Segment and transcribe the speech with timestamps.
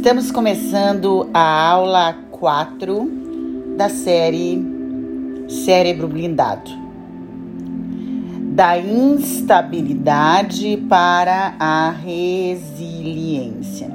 [0.00, 4.64] Estamos começando a aula 4 da série
[5.46, 6.70] Cérebro Blindado.
[8.54, 13.90] Da instabilidade para a resiliência.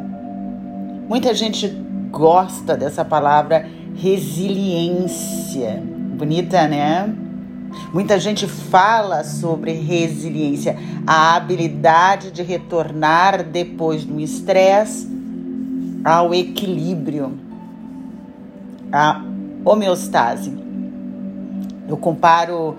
[1.10, 1.70] Muita gente
[2.12, 5.82] gosta dessa palavra resiliência.
[6.16, 7.12] Bonita, né?
[7.92, 10.78] Muita gente fala sobre resiliência,
[11.08, 15.15] a habilidade de retornar depois do estresse
[16.06, 17.34] ao equilíbrio,
[18.92, 19.24] à
[19.66, 20.54] homeostase.
[21.90, 22.76] Eu comparo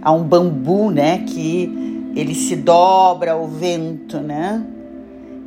[0.00, 4.64] a um bambu, né, que ele se dobra ao vento, né?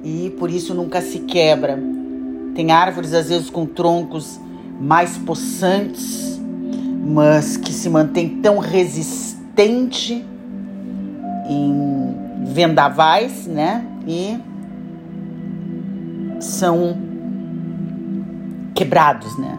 [0.04, 1.82] E por isso nunca se quebra.
[2.54, 4.38] Tem árvores às vezes com troncos
[4.80, 6.38] mais possantes,
[7.06, 10.26] mas que se mantém tão resistente
[11.48, 12.14] em
[12.46, 13.86] vendavais, né?
[14.06, 14.38] E
[16.42, 17.11] são
[18.74, 19.58] quebrados, né?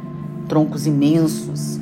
[0.48, 1.80] Troncos imensos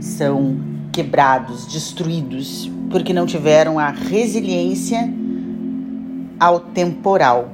[0.00, 0.56] são
[0.92, 5.12] quebrados, destruídos, porque não tiveram a resiliência
[6.38, 7.50] ao temporal.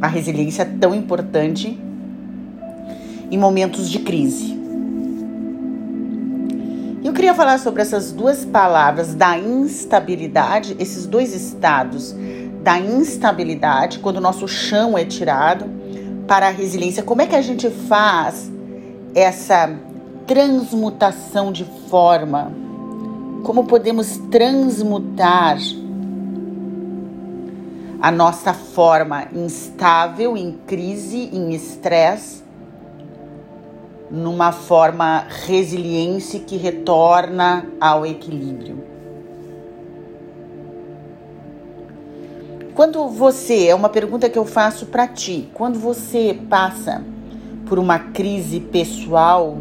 [0.00, 1.78] A resiliência tão importante
[3.30, 4.60] em momentos de crise.
[7.04, 12.14] Eu queria falar sobre essas duas palavras da instabilidade, esses dois estados
[12.62, 15.81] da instabilidade, quando o nosso chão é tirado
[16.32, 17.02] para a resiliência.
[17.02, 18.50] Como é que a gente faz
[19.14, 19.70] essa
[20.26, 22.50] transmutação de forma?
[23.42, 25.58] Como podemos transmutar
[28.00, 32.42] a nossa forma instável, em crise, em estresse,
[34.10, 38.91] numa forma resiliente que retorna ao equilíbrio?
[42.74, 47.04] Quando você, é uma pergunta que eu faço para ti, quando você passa
[47.66, 49.58] por uma crise pessoal,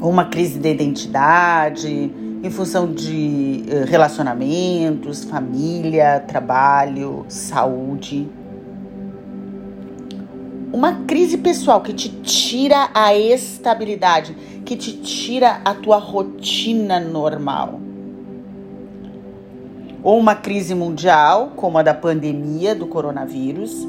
[0.00, 1.88] uma crise de identidade,
[2.40, 8.28] em função de eh, relacionamentos, família, trabalho, saúde.
[10.72, 17.89] Uma crise pessoal que te tira a estabilidade, que te tira a tua rotina normal
[20.02, 23.86] ou uma crise mundial, como a da pandemia do coronavírus,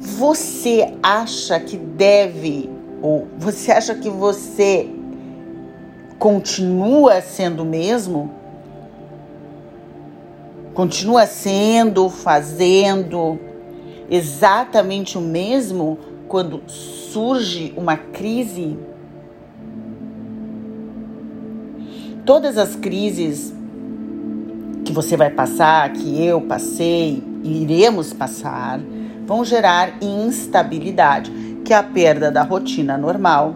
[0.00, 2.68] você acha que deve,
[3.00, 4.88] ou você acha que você
[6.18, 8.30] continua sendo o mesmo?
[10.74, 13.38] Continua sendo, fazendo
[14.10, 18.76] exatamente o mesmo quando surge uma crise?
[22.28, 23.54] Todas as crises
[24.84, 28.78] que você vai passar, que eu passei e iremos passar,
[29.26, 31.32] vão gerar instabilidade,
[31.64, 33.54] que é a perda da rotina normal,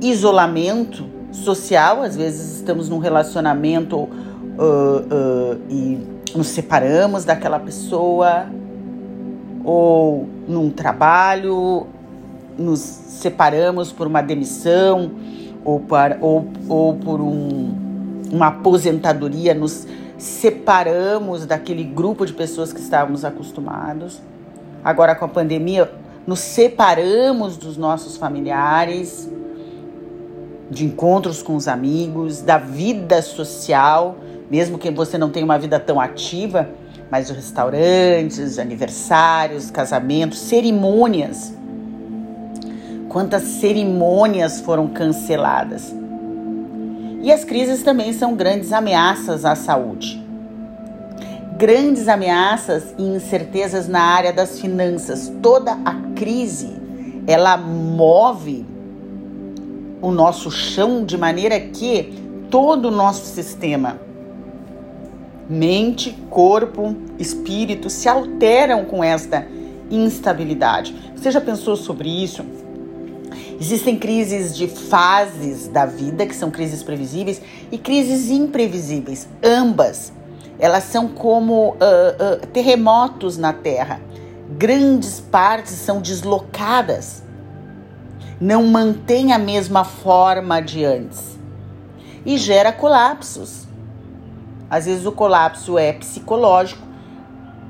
[0.00, 5.98] isolamento social, às vezes estamos num relacionamento uh, uh, e
[6.32, 8.46] nos separamos daquela pessoa,
[9.64, 11.88] ou num trabalho,
[12.56, 15.10] nos separamos por uma demissão
[15.68, 17.74] ou, para, ou, ou por um,
[18.32, 19.86] uma aposentadoria, nos
[20.16, 24.18] separamos daquele grupo de pessoas que estávamos acostumados.
[24.82, 25.92] Agora, com a pandemia,
[26.26, 29.30] nos separamos dos nossos familiares,
[30.70, 34.16] de encontros com os amigos, da vida social,
[34.50, 36.66] mesmo que você não tenha uma vida tão ativa,
[37.10, 41.57] mas de restaurantes, aniversários, casamentos, cerimônias
[43.18, 45.92] quantas cerimônias foram canceladas.
[47.20, 50.24] E as crises também são grandes ameaças à saúde.
[51.56, 55.32] Grandes ameaças e incertezas na área das finanças.
[55.42, 56.70] Toda a crise,
[57.26, 58.64] ela move
[60.00, 62.14] o nosso chão de maneira que
[62.48, 63.98] todo o nosso sistema,
[65.50, 69.44] mente, corpo, espírito, se alteram com esta
[69.90, 70.94] instabilidade.
[71.16, 72.57] Você já pensou sobre isso?
[73.60, 77.40] Existem crises de fases da vida, que são crises previsíveis,
[77.72, 79.28] e crises imprevisíveis.
[79.42, 80.12] Ambas,
[80.58, 84.00] elas são como uh, uh, terremotos na Terra.
[84.56, 87.22] Grandes partes são deslocadas,
[88.40, 91.38] não mantém a mesma forma de antes
[92.24, 93.66] e gera colapsos.
[94.70, 96.86] Às vezes o colapso é psicológico,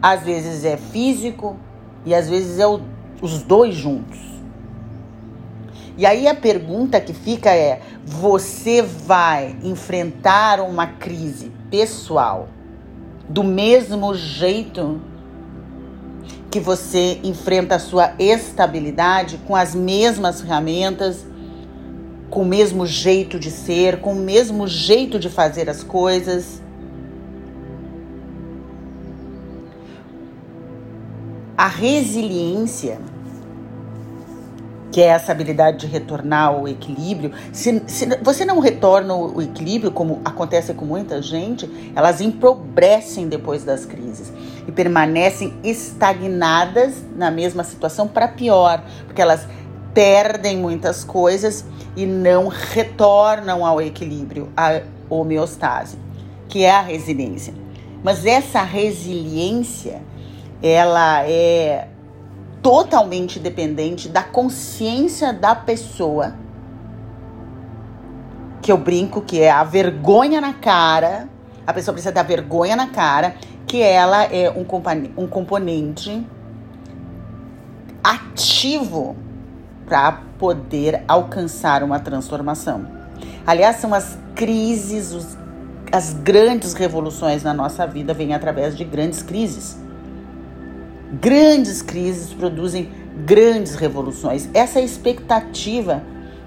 [0.02, 1.56] às vezes é físico
[2.05, 2.81] e às vezes é o,
[3.23, 4.27] os dois juntos.
[5.99, 12.49] E aí a pergunta que fica é: você vai enfrentar uma crise pessoal
[13.29, 15.00] do mesmo jeito
[16.53, 21.27] que você enfrenta a sua estabilidade com as mesmas ferramentas,
[22.31, 26.62] com o mesmo jeito de ser, com o mesmo jeito de fazer as coisas.
[31.56, 33.00] A resiliência
[34.90, 37.32] que é essa habilidade de retornar ao equilíbrio.
[37.52, 43.64] Se, se, você não retorna o equilíbrio, como acontece com muita gente, elas empobrecem depois
[43.64, 44.32] das crises
[44.67, 49.46] e permanecem estagnadas na mesma situação para pior, porque elas
[49.93, 51.64] perdem muitas coisas
[51.96, 54.81] e não retornam ao equilíbrio, à
[55.11, 55.99] homeostase,
[56.49, 57.52] que é a resiliência.
[58.02, 60.00] Mas essa resiliência,
[60.62, 61.88] ela é
[62.62, 66.34] totalmente dependente da consciência da pessoa.
[68.60, 71.28] Que eu brinco que é a vergonha na cara.
[71.66, 74.66] A pessoa precisa dar vergonha na cara que ela é um,
[75.22, 76.26] um componente
[78.02, 79.14] ativo
[79.87, 82.87] para poder alcançar uma transformação.
[83.46, 85.37] Aliás, são as crises, os,
[85.93, 89.78] as grandes revoluções na nossa vida vêm através de grandes crises.
[91.12, 92.90] Grandes crises produzem
[93.25, 94.49] grandes revoluções.
[94.52, 96.02] Essa é expectativa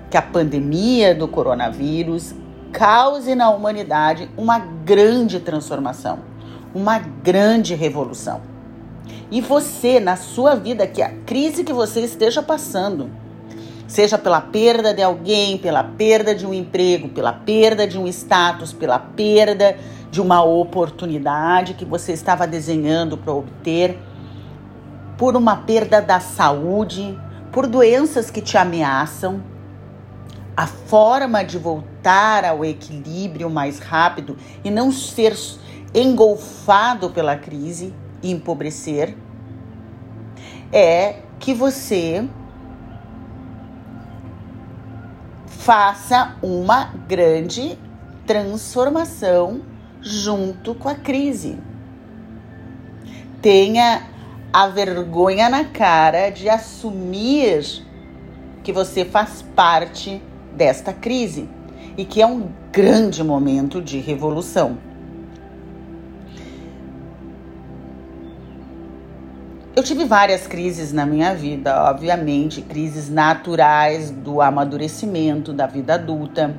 [0.10, 2.36] que a pandemia do coronavírus
[2.72, 6.20] cause na humanidade uma grande transformação,
[6.76, 8.42] uma grande revolução.
[9.32, 13.10] E você, na sua vida, que a crise que você esteja passando,
[13.88, 18.72] seja pela perda de alguém, pela perda de um emprego, pela perda de um status,
[18.74, 19.76] pela perda
[20.12, 23.98] de uma oportunidade que você estava desenhando para obter,
[25.22, 27.16] por uma perda da saúde,
[27.52, 29.44] por doenças que te ameaçam,
[30.58, 35.38] a forma de voltar ao equilíbrio mais rápido e não ser
[35.94, 39.16] engolfado pela crise e empobrecer
[40.74, 42.28] é que você
[45.46, 47.78] faça uma grande
[48.26, 49.62] transformação
[50.02, 51.60] junto com a crise.
[53.40, 54.11] Tenha
[54.54, 57.86] a vergonha na cara de assumir
[58.64, 60.22] que você faz parte
[60.56, 61.50] desta crise
[61.98, 64.78] e que é um grande momento de revolução.
[69.74, 76.54] Eu tive várias crises na minha vida, obviamente, crises naturais do amadurecimento da vida adulta.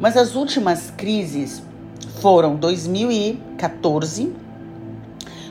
[0.00, 1.62] Mas as últimas crises
[2.22, 4.34] foram 2014,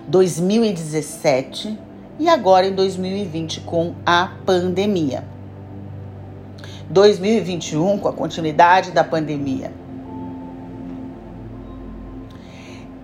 [0.08, 1.80] 2017
[2.20, 5.24] e agora em 2020 com a pandemia.
[6.90, 9.72] 2021 com a continuidade da pandemia.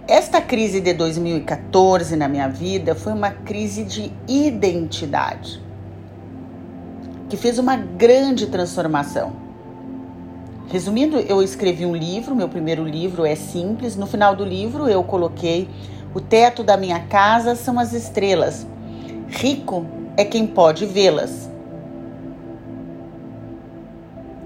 [0.07, 5.61] Esta crise de 2014 na minha vida foi uma crise de identidade
[7.29, 9.33] que fez uma grande transformação.
[10.71, 13.95] Resumindo, eu escrevi um livro, meu primeiro livro é simples.
[13.95, 15.67] No final do livro, eu coloquei
[16.13, 18.65] o teto da minha casa são as estrelas.
[19.27, 19.85] Rico
[20.17, 21.49] é quem pode vê-las.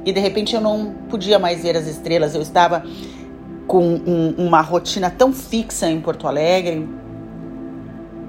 [0.06, 2.36] E de repente eu não podia mais ver as estrelas.
[2.36, 2.84] Eu estava
[3.66, 6.88] com um, uma rotina tão fixa em Porto Alegre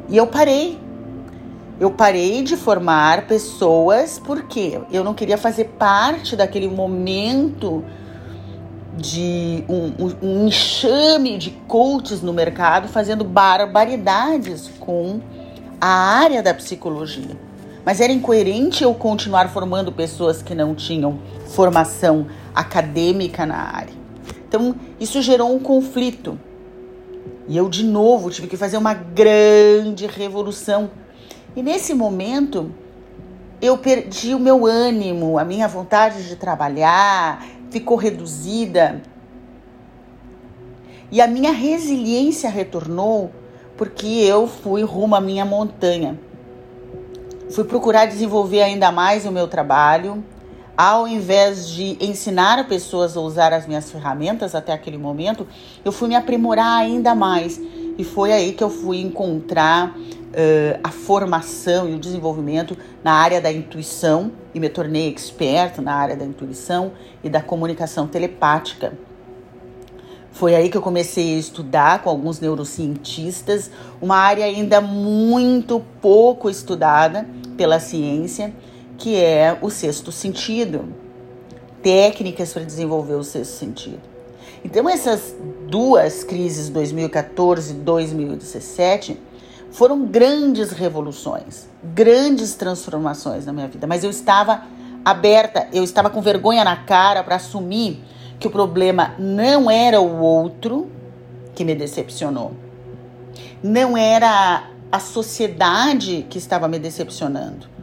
[0.08, 0.78] E eu parei.
[1.80, 7.84] Eu parei de formar pessoas porque eu não queria fazer parte daquele momento
[8.96, 15.20] de um, um, um enxame de coaches no mercado fazendo barbaridades com
[15.80, 17.36] a área da psicologia.
[17.84, 23.92] Mas era incoerente eu continuar formando pessoas que não tinham formação acadêmica na área.
[24.48, 26.38] Então, isso gerou um conflito.
[27.46, 30.90] E eu, de novo, tive que fazer uma grande revolução.
[31.54, 32.72] E nesse momento,
[33.60, 39.02] eu perdi o meu ânimo, a minha vontade de trabalhar, ficou reduzida.
[41.10, 43.30] E a minha resiliência retornou
[43.76, 46.18] porque eu fui rumo à minha montanha.
[47.50, 50.24] Fui procurar desenvolver ainda mais o meu trabalho.
[50.76, 55.46] Ao invés de ensinar pessoas a usar as minhas ferramentas até aquele momento,
[55.84, 57.60] eu fui me aprimorar ainda mais.
[57.96, 59.94] E foi aí que eu fui encontrar
[60.34, 65.94] uh, a formação e o desenvolvimento na área da intuição e me tornei experto na
[65.94, 68.98] área da intuição e da comunicação telepática.
[70.32, 73.70] Foi aí que eu comecei a estudar com alguns neurocientistas,
[74.02, 77.24] uma área ainda muito pouco estudada
[77.56, 78.52] pela ciência,
[78.98, 80.92] que é o sexto sentido.
[81.82, 84.00] Técnicas para desenvolver o sexto sentido.
[84.64, 85.36] Então, essas
[85.68, 89.20] duas crises, 2014 e 2017,
[89.70, 94.62] foram grandes revoluções, grandes transformações na minha vida, mas eu estava
[95.04, 98.02] aberta, eu estava com vergonha na cara para assumir
[98.38, 100.90] que o problema não era o outro
[101.54, 102.52] que me decepcionou.
[103.62, 107.73] Não era a sociedade que estava me decepcionando.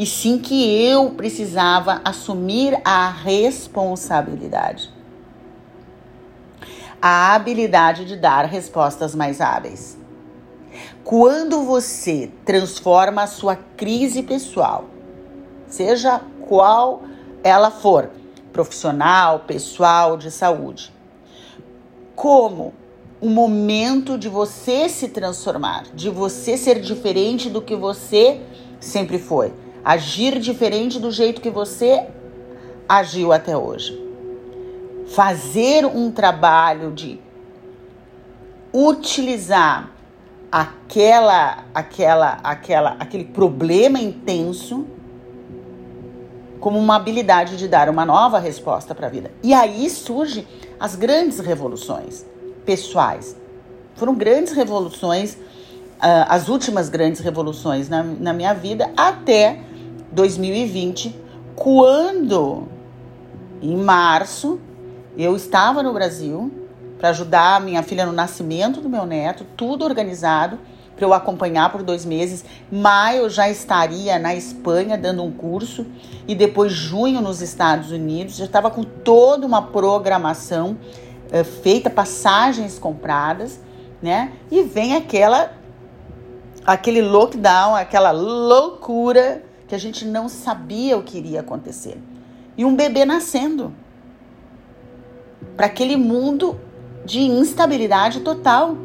[0.00, 4.90] E sim que eu precisava assumir a responsabilidade.
[7.02, 9.98] A habilidade de dar respostas mais hábeis.
[11.04, 14.86] Quando você transforma a sua crise pessoal,
[15.68, 17.02] seja qual
[17.44, 18.08] ela for,
[18.54, 20.94] profissional, pessoal, de saúde,
[22.16, 22.72] como
[23.20, 28.40] um momento de você se transformar, de você ser diferente do que você
[28.80, 29.52] sempre foi,
[29.84, 32.06] agir diferente do jeito que você
[32.88, 33.98] agiu até hoje.
[35.08, 37.20] Fazer um trabalho de
[38.72, 39.90] utilizar
[40.50, 44.86] aquela, aquela, aquela, aquele problema intenso
[46.60, 49.30] como uma habilidade de dar uma nova resposta para a vida.
[49.42, 50.46] E aí surgem
[50.78, 52.26] as grandes revoluções
[52.64, 53.36] pessoais.
[53.94, 59.60] Foram grandes revoluções, uh, as últimas grandes revoluções na, na minha vida até
[60.12, 61.18] 2020,
[61.54, 62.68] quando
[63.62, 64.60] em março
[65.16, 66.50] eu estava no Brasil
[66.98, 70.58] para ajudar minha filha no nascimento do meu neto, tudo organizado
[70.94, 72.44] para eu acompanhar por dois meses.
[72.70, 75.86] Maio já estaria na Espanha dando um curso
[76.28, 78.36] e depois junho nos Estados Unidos.
[78.36, 80.76] Já estava com toda uma programação
[81.32, 83.58] uh, feita, passagens compradas,
[84.02, 84.32] né?
[84.50, 85.52] E vem aquela
[86.66, 91.96] aquele lockdown, aquela loucura que a gente não sabia o que iria acontecer.
[92.56, 93.72] E um bebê nascendo.
[95.56, 96.58] Para aquele mundo
[97.04, 98.76] de instabilidade total.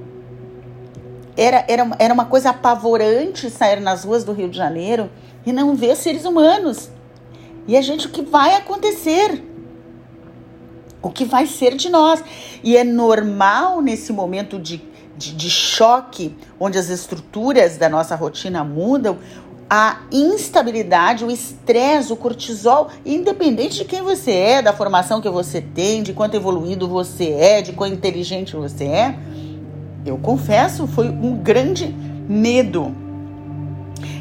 [1.36, 5.10] Era, era, era uma coisa apavorante sair nas ruas do Rio de Janeiro
[5.44, 6.92] e não ver seres humanos.
[7.68, 9.44] E a gente, o que vai acontecer?
[11.02, 12.24] O que vai ser de nós?
[12.64, 14.84] E é normal nesse momento de,
[15.18, 19.18] de, de choque, onde as estruturas da nossa rotina mudam,
[19.70, 25.60] a instabilidade, o estresse, o cortisol, independente de quem você é, da formação que você
[25.60, 29.16] tem, de quanto evoluído você é, de quão inteligente você é,
[30.06, 31.88] eu confesso, foi um grande
[32.30, 32.96] medo.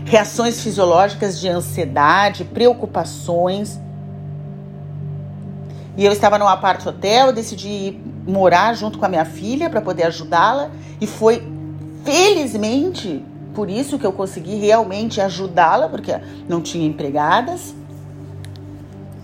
[0.07, 3.79] Reações fisiológicas de ansiedade, preocupações.
[5.97, 10.05] E eu estava num apart hotel, decidi morar junto com a minha filha para poder
[10.05, 10.71] ajudá-la
[11.01, 11.47] e foi
[12.03, 13.23] felizmente
[13.55, 16.13] por isso que eu consegui realmente ajudá-la, porque
[16.49, 17.75] não tinha empregadas,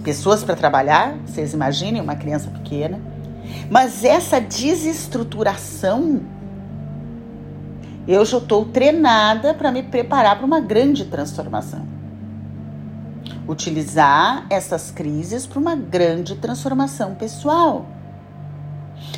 [0.02, 3.00] pessoas para trabalhar, vocês imaginem uma criança pequena.
[3.68, 6.20] Mas essa desestruturação,
[8.06, 11.86] eu já estou treinada para me preparar para uma grande transformação.
[13.48, 17.86] Utilizar essas crises para uma grande transformação pessoal.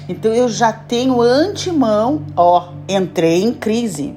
[0.09, 4.16] Então eu já tenho antemão, ó, entrei em crise.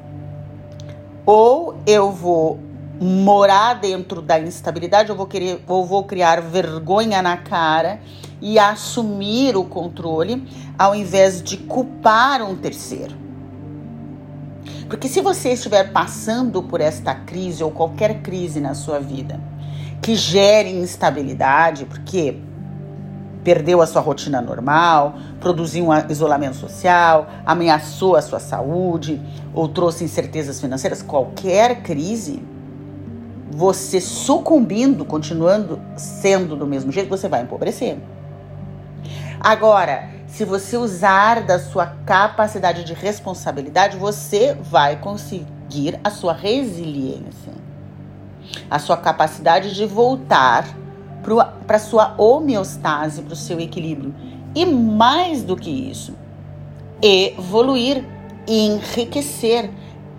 [1.25, 2.59] Ou eu vou
[2.99, 7.99] morar dentro da instabilidade, eu vou querer, ou vou criar vergonha na cara
[8.41, 13.15] e assumir o controle, ao invés de culpar um terceiro.
[14.87, 19.39] Porque se você estiver passando por esta crise ou qualquer crise na sua vida
[20.01, 22.37] que gere instabilidade, porque
[23.45, 29.21] perdeu a sua rotina normal, produziu um isolamento social, ameaçou a sua saúde
[29.53, 32.43] ou trouxe incertezas financeiras, qualquer crise,
[33.51, 37.99] você sucumbindo, continuando sendo do mesmo jeito, você vai empobrecer.
[39.39, 47.53] Agora, se você usar da sua capacidade de responsabilidade, você vai conseguir a sua resiliência,
[48.71, 50.65] a sua capacidade de voltar
[51.65, 54.13] para sua homeostase, para o seu equilíbrio.
[54.53, 56.13] E mais do que isso,
[57.01, 58.05] evoluir,
[58.47, 59.69] enriquecer,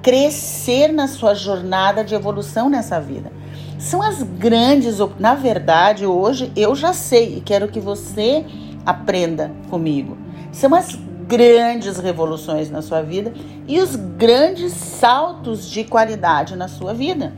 [0.03, 3.33] crescer na sua jornada de evolução nessa vida.
[3.79, 8.45] São as grandes, na verdade, hoje eu já sei e quero que você
[8.85, 10.17] aprenda comigo.
[10.53, 13.35] São as grandes revoluções na sua vida
[13.67, 17.33] e os grandes saltos de qualidade na sua vida.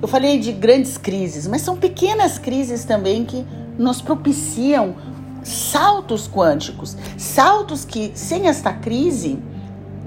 [0.00, 3.44] Eu falei de grandes crises, mas são pequenas crises também que
[3.76, 4.94] nos propiciam
[5.42, 6.96] saltos quânticos.
[7.16, 9.38] Saltos que, sem esta crise,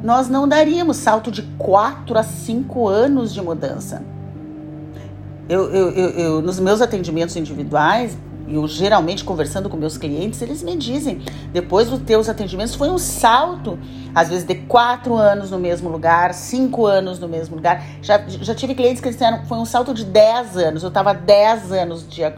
[0.03, 4.03] nós não daríamos salto de 4 a 5 anos de mudança.
[5.49, 8.17] Eu, eu, eu, eu, nos meus atendimentos individuais,
[8.55, 12.97] eu geralmente conversando com meus clientes, eles me dizem, depois dos teus atendimentos foi um
[12.97, 13.77] salto,
[14.13, 17.83] às vezes de quatro anos no mesmo lugar, cinco anos no mesmo lugar.
[18.01, 21.71] Já, já tive clientes que disseram foi um salto de dez anos, eu estava dez
[21.71, 22.31] anos de, uh,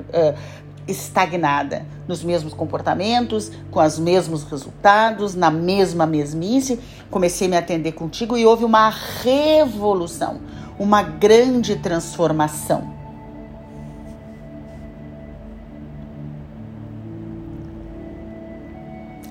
[0.88, 6.80] estagnada nos mesmos comportamentos, com os mesmos resultados, na mesma mesmice.
[7.10, 8.89] Comecei a me atender contigo e houve uma
[9.23, 10.39] revolução,
[10.78, 13.02] uma grande transformação.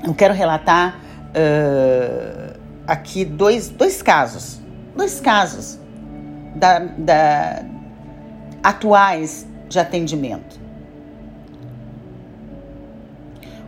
[0.05, 0.99] Eu quero relatar
[1.31, 4.61] uh, aqui dois, dois casos,
[4.97, 5.79] dois casos
[6.57, 7.63] da, da,
[8.63, 10.61] atuais de atendimento.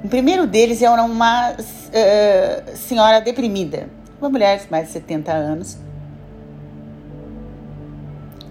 [0.03, 3.89] O primeiro deles é uma uh, senhora deprimida,
[4.21, 5.75] uma mulher de mais de 70 anos,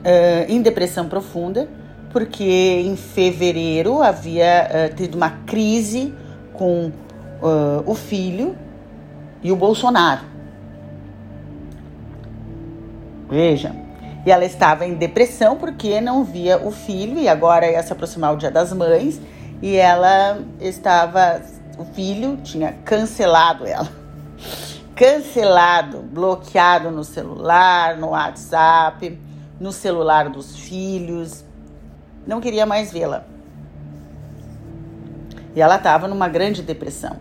[0.03, 1.67] uh, em depressão profunda,
[2.13, 6.13] porque em fevereiro havia tido uma crise
[6.53, 6.91] com
[7.43, 8.55] uh, o filho
[9.43, 10.21] e o Bolsonaro.
[13.29, 13.75] Veja.
[14.25, 18.33] E ela estava em depressão porque não via o filho e agora ia se aproximar
[18.33, 19.19] o Dia das Mães
[19.61, 21.41] e ela estava
[21.77, 23.89] o filho tinha cancelado ela.
[24.95, 29.19] Cancelado, bloqueado no celular, no WhatsApp,
[29.59, 31.43] no celular dos filhos.
[32.27, 33.25] Não queria mais vê-la.
[35.55, 37.17] E ela estava numa grande depressão.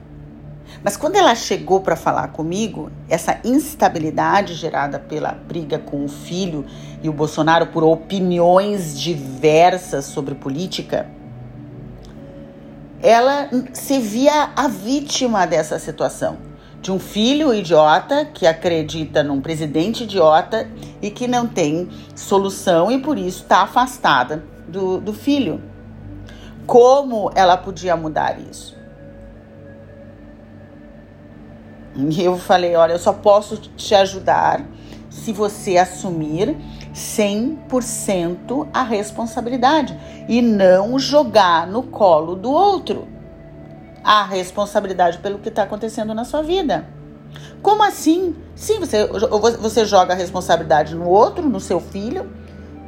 [0.85, 6.65] Mas quando ela chegou para falar comigo, essa instabilidade gerada pela briga com o filho
[7.03, 11.09] e o Bolsonaro por opiniões diversas sobre política,
[13.01, 16.39] ela se via a vítima dessa situação.
[16.81, 20.69] De um filho idiota que acredita num presidente idiota
[21.01, 25.63] e que não tem solução e por isso está afastada do, do filho.
[26.67, 28.82] Como ela podia mudar isso?
[31.95, 34.65] E eu falei: olha, eu só posso te ajudar
[35.11, 36.57] se você assumir
[36.95, 43.09] 100% a responsabilidade e não jogar no colo do outro
[44.03, 46.87] a responsabilidade pelo que está acontecendo na sua vida.
[47.63, 48.35] Como assim?
[48.55, 52.29] Sim, você, você joga a responsabilidade no outro, no seu filho,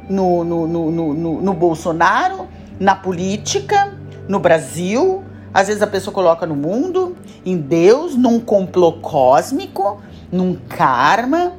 [0.09, 2.47] no, no, no, no, no Bolsonaro,
[2.79, 3.93] na política,
[4.27, 7.14] no Brasil, às vezes a pessoa coloca no mundo,
[7.45, 11.53] em Deus, num complô cósmico, num karma,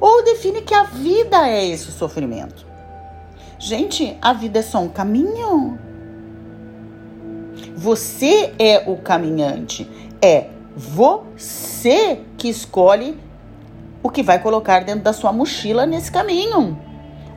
[0.00, 2.66] ou define que a vida é esse sofrimento.
[3.58, 5.78] Gente, a vida é só um caminho.
[7.76, 9.88] Você é o caminhante.
[10.20, 13.18] É você que escolhe
[14.02, 16.78] o que vai colocar dentro da sua mochila nesse caminho.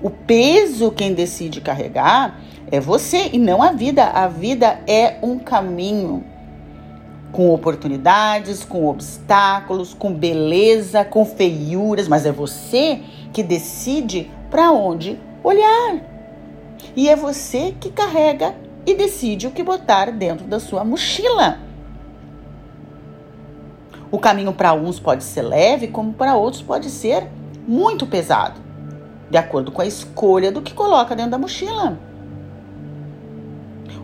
[0.01, 2.39] O peso quem decide carregar
[2.71, 4.05] é você e não a vida.
[4.05, 6.23] A vida é um caminho
[7.31, 15.19] com oportunidades, com obstáculos, com beleza, com feiuras, mas é você que decide para onde
[15.43, 16.01] olhar.
[16.95, 21.59] E é você que carrega e decide o que botar dentro da sua mochila.
[24.11, 27.27] O caminho para uns pode ser leve, como para outros pode ser
[27.67, 28.59] muito pesado,
[29.29, 32.08] de acordo com a escolha do que coloca dentro da mochila.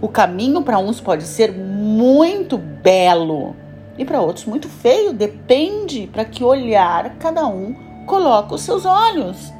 [0.06, 3.56] O caminho para uns pode ser muito belo
[3.98, 7.74] e para outros muito feio, depende para que olhar cada um
[8.06, 9.52] coloca os seus olhos,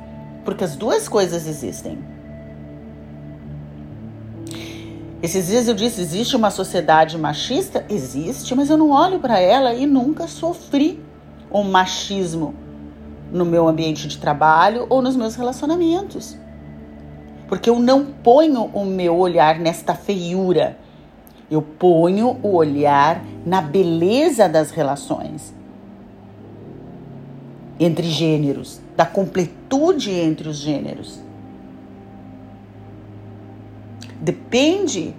[0.44, 1.98] porque as duas coisas existem.
[5.20, 7.84] Esses dias eu disse: existe uma sociedade machista?
[7.90, 11.04] Existe, mas eu não olho para ela e nunca sofri
[11.52, 12.54] um machismo
[13.32, 16.38] no meu ambiente de trabalho ou nos meus relacionamentos.
[17.48, 20.78] Porque eu não ponho o meu olhar nesta feiura.
[21.50, 25.54] Eu ponho o olhar na beleza das relações
[27.80, 31.20] entre gêneros, da completude entre os gêneros.
[34.20, 35.14] Depende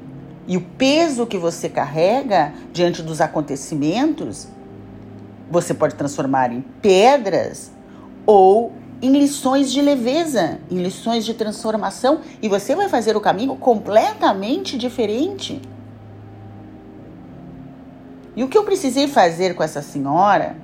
[0.49, 4.49] e o peso que você carrega diante dos acontecimentos,
[5.51, 7.71] você pode transformar em pedras
[8.25, 13.57] ou em lições de leveza, em lições de transformação, e você vai fazer o caminho
[13.57, 15.61] completamente diferente.
[18.35, 20.57] E o que eu precisei fazer com essa senhora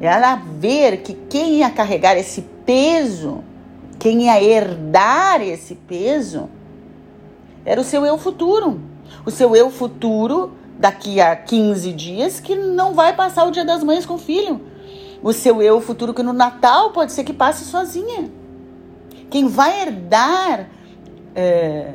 [0.00, 3.42] era ver que quem ia carregar esse peso,
[3.98, 6.48] quem ia herdar esse peso,
[7.64, 8.80] era o seu eu futuro.
[9.26, 13.82] O seu eu futuro daqui a 15 dias que não vai passar o dia das
[13.82, 14.60] mães com o filho.
[15.22, 18.30] O seu eu futuro que no Natal pode ser que passe sozinha.
[19.30, 20.68] Quem vai herdar
[21.34, 21.94] é,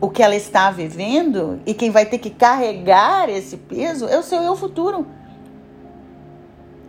[0.00, 4.22] o que ela está vivendo e quem vai ter que carregar esse peso é o
[4.22, 5.06] seu eu futuro.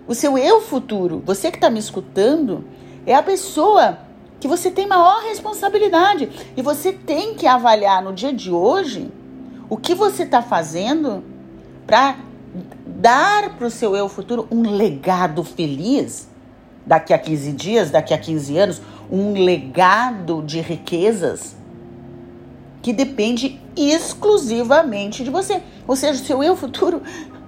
[0.08, 2.64] O seu eu futuro, você que está me escutando,
[3.06, 4.00] é a pessoa
[4.40, 6.30] que você tem maior responsabilidade.
[6.56, 9.12] E você tem que avaliar no dia de hoje
[9.70, 11.24] o que você está fazendo
[11.88, 12.18] para
[12.86, 16.28] dar para o seu eu futuro um legado feliz
[16.86, 21.56] daqui a 15 dias, daqui a 15 anos, um legado de riquezas
[22.82, 25.62] que depende exclusivamente de você.
[25.88, 27.02] Ou seja, o seu eu futuro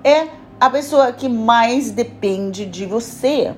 [0.04, 0.28] é
[0.60, 3.54] a pessoa que mais depende de você,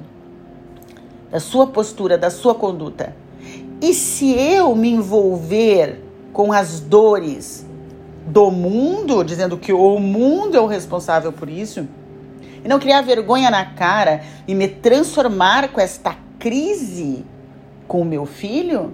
[1.32, 3.16] da sua postura, da sua conduta.
[3.82, 7.66] E se eu me envolver com as dores
[8.30, 11.88] do mundo, dizendo que o mundo é o responsável por isso,
[12.64, 17.26] e não criar vergonha na cara e me transformar com esta crise
[17.88, 18.94] com o meu filho,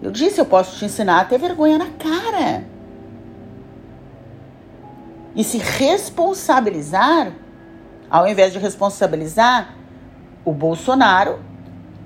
[0.00, 2.64] eu disse, eu posso te ensinar a ter vergonha na cara.
[5.34, 7.32] E se responsabilizar,
[8.08, 9.74] ao invés de responsabilizar
[10.44, 11.40] o Bolsonaro,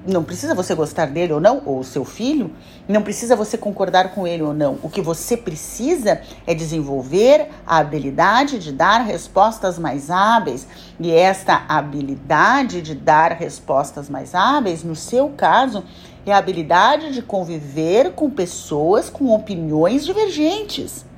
[0.07, 2.51] não precisa você gostar dele ou não, ou seu filho,
[2.89, 4.79] não precisa você concordar com ele ou não.
[4.83, 10.67] O que você precisa é desenvolver a habilidade de dar respostas mais hábeis.
[10.99, 15.85] E esta habilidade de dar respostas mais hábeis, no seu caso,
[16.27, 21.10] é a habilidade de conviver com pessoas com opiniões divergentes.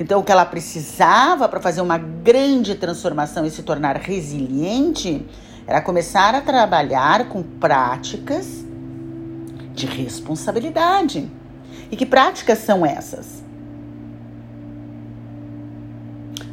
[0.00, 5.26] Então, o que ela precisava para fazer uma grande transformação e se tornar resiliente
[5.66, 8.64] era começar a trabalhar com práticas
[9.74, 11.28] de responsabilidade.
[11.90, 13.42] E que práticas são essas?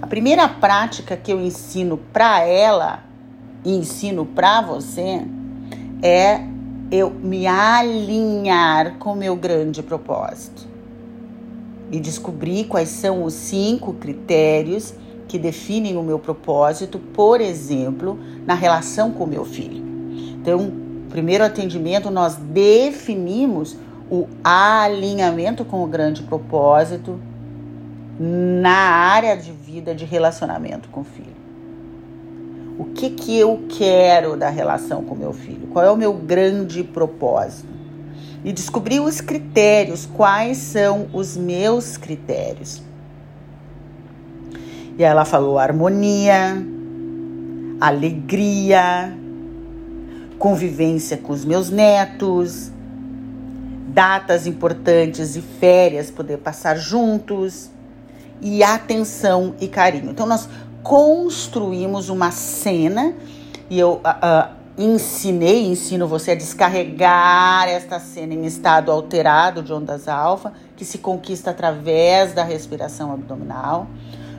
[0.01, 3.03] A primeira prática que eu ensino para ela
[3.63, 5.25] e ensino para você
[6.01, 6.41] é
[6.91, 10.74] eu me alinhar com o meu grande propósito
[11.91, 14.93] e descobrir quais são os cinco critérios
[15.27, 19.83] que definem o meu propósito, por exemplo, na relação com meu filho.
[20.41, 20.71] Então,
[21.09, 23.75] primeiro atendimento, nós definimos
[24.09, 27.19] o alinhamento com o grande propósito
[28.19, 31.35] na área de vida de relacionamento com o filho.
[32.77, 35.67] O que que eu quero da relação com meu filho?
[35.67, 37.74] Qual é o meu grande propósito?
[38.45, 42.79] E descobrir os critérios, quais são os meus critérios.
[44.99, 46.63] E ela falou harmonia,
[47.81, 49.17] alegria,
[50.37, 52.71] convivência com os meus netos,
[53.87, 57.71] datas importantes e férias poder passar juntos
[58.39, 60.11] e atenção e carinho.
[60.11, 60.47] Então nós
[60.83, 63.11] construímos uma cena
[63.71, 70.07] e eu uh, ensinei, ensino você a descarregar esta cena em estado alterado de ondas
[70.07, 73.87] alfa, que se conquista através da respiração abdominal.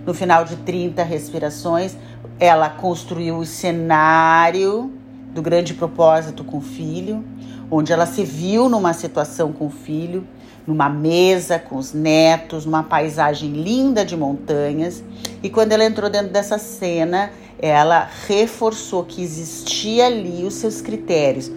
[0.05, 1.97] No final de 30 respirações,
[2.39, 4.93] ela construiu o cenário
[5.33, 7.25] do grande propósito com o filho,
[7.71, 10.27] onde ela se viu numa situação com o filho,
[10.67, 15.03] numa mesa com os netos, numa paisagem linda de montanhas.
[15.43, 21.51] E quando ela entrou dentro dessa cena, ela reforçou que existia ali os seus critérios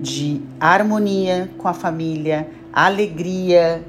[0.00, 3.84] de harmonia com a família, alegria,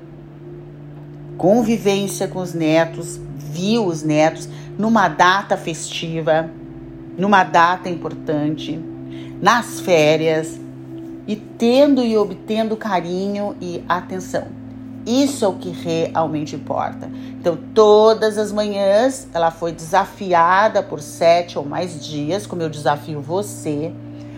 [1.38, 6.50] convivência com os netos, viu os netos numa data festiva,
[7.18, 8.80] numa data importante,
[9.42, 10.60] nas férias
[11.28, 14.61] e tendo e obtendo carinho e atenção.
[15.06, 17.10] Isso é o que realmente importa.
[17.40, 23.20] Então, todas as manhãs ela foi desafiada por sete ou mais dias, como eu desafio
[23.20, 23.92] você,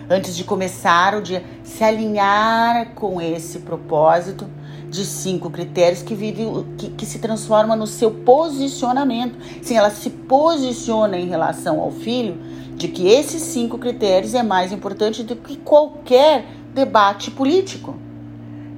[0.08, 4.48] antes de começar o dia, se alinhar com esse propósito
[4.88, 6.46] de cinco critérios que vive,
[6.78, 9.36] que, que se transforma no seu posicionamento.
[9.60, 12.38] Sim, ela se posiciona em relação ao filho
[12.76, 17.96] de que esses cinco critérios é mais importante do que qualquer debate político.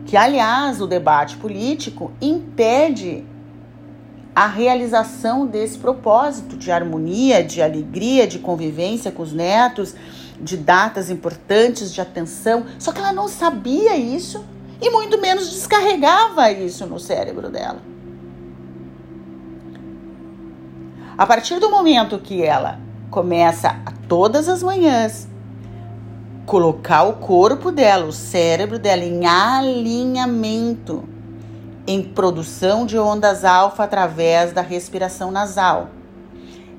[0.07, 3.25] Que, aliás, o debate político impede
[4.35, 9.95] a realização desse propósito de harmonia, de alegria, de convivência com os netos,
[10.41, 12.67] de datas importantes, de atenção.
[12.79, 14.45] Só que ela não sabia isso
[14.81, 17.81] e muito menos descarregava isso no cérebro dela.
[21.17, 22.79] A partir do momento que ela
[23.11, 25.27] começa a todas as manhãs
[26.47, 31.05] colocar o corpo dela, o cérebro dela em alinhamento,
[31.87, 35.91] em produção de ondas alfa através da respiração nasal.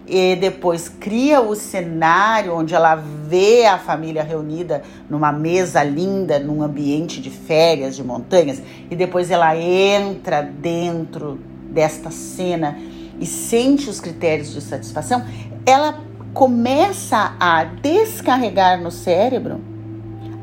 [0.08, 6.63] E depois cria o cenário onde ela vê a família reunida numa mesa linda, num
[6.63, 11.38] ambiente de férias, de montanhas, e depois ela entra dentro
[11.69, 12.80] desta cena
[13.19, 15.25] e sente os critérios de satisfação,
[15.65, 16.07] ela
[16.38, 19.60] começa a descarregar no cérebro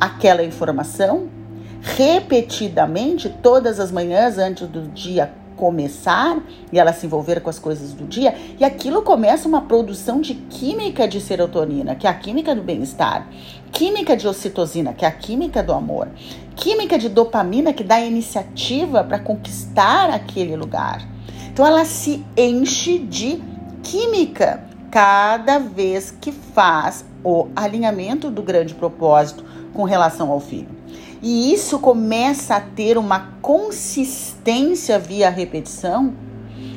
[0.01, 1.29] aquela informação
[1.81, 7.93] repetidamente todas as manhãs antes do dia começar e ela se envolver com as coisas
[7.93, 12.57] do dia, e aquilo começa uma produção de química de serotonina, que é a química
[12.57, 13.29] do bem-estar,
[13.71, 16.09] química de ocitocina, que é a química do amor,
[16.57, 21.07] química de dopamina, que dá iniciativa para conquistar aquele lugar.
[21.53, 23.41] Então ela se enche de
[23.81, 30.69] química cada vez que faz o alinhamento do grande propósito com relação ao filho.
[31.21, 36.15] E isso começa a ter uma consistência via repetição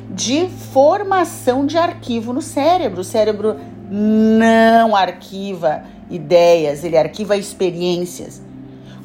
[0.09, 3.01] de formação de arquivo no cérebro.
[3.01, 3.55] O cérebro
[3.87, 8.41] não arquiva ideias, ele arquiva experiências.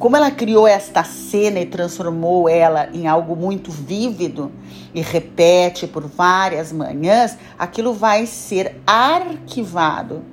[0.03, 4.51] Como ela criou esta cena e transformou ela em algo muito vívido
[4.93, 10.25] e repete por várias manhãs, aquilo vai ser arquivado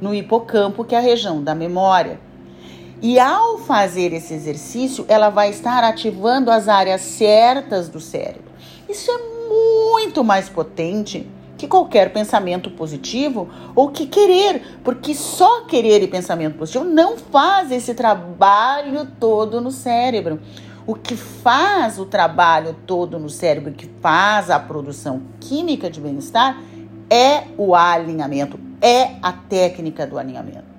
[0.00, 2.20] no hipocampo, que é a região da memória.
[3.02, 8.52] E ao fazer esse exercício, ela vai estar ativando as áreas certas do cérebro.
[8.88, 16.02] Isso é muito mais potente que qualquer pensamento positivo ou que querer, porque só querer
[16.02, 20.40] e pensamento positivo não faz esse trabalho todo no cérebro.
[20.86, 26.60] O que faz o trabalho todo no cérebro, que faz a produção química de bem-estar,
[27.08, 30.74] é o alinhamento, é a técnica do alinhamento.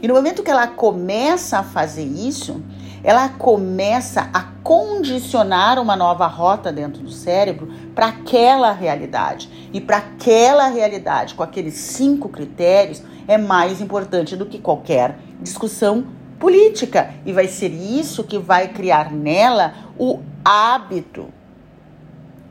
[0.00, 2.62] E no momento que ela começa a fazer isso,
[3.08, 9.70] ela começa a condicionar uma nova rota dentro do cérebro para aquela realidade.
[9.72, 16.08] E para aquela realidade, com aqueles cinco critérios, é mais importante do que qualquer discussão
[16.38, 17.14] política.
[17.24, 21.28] E vai ser isso que vai criar nela o hábito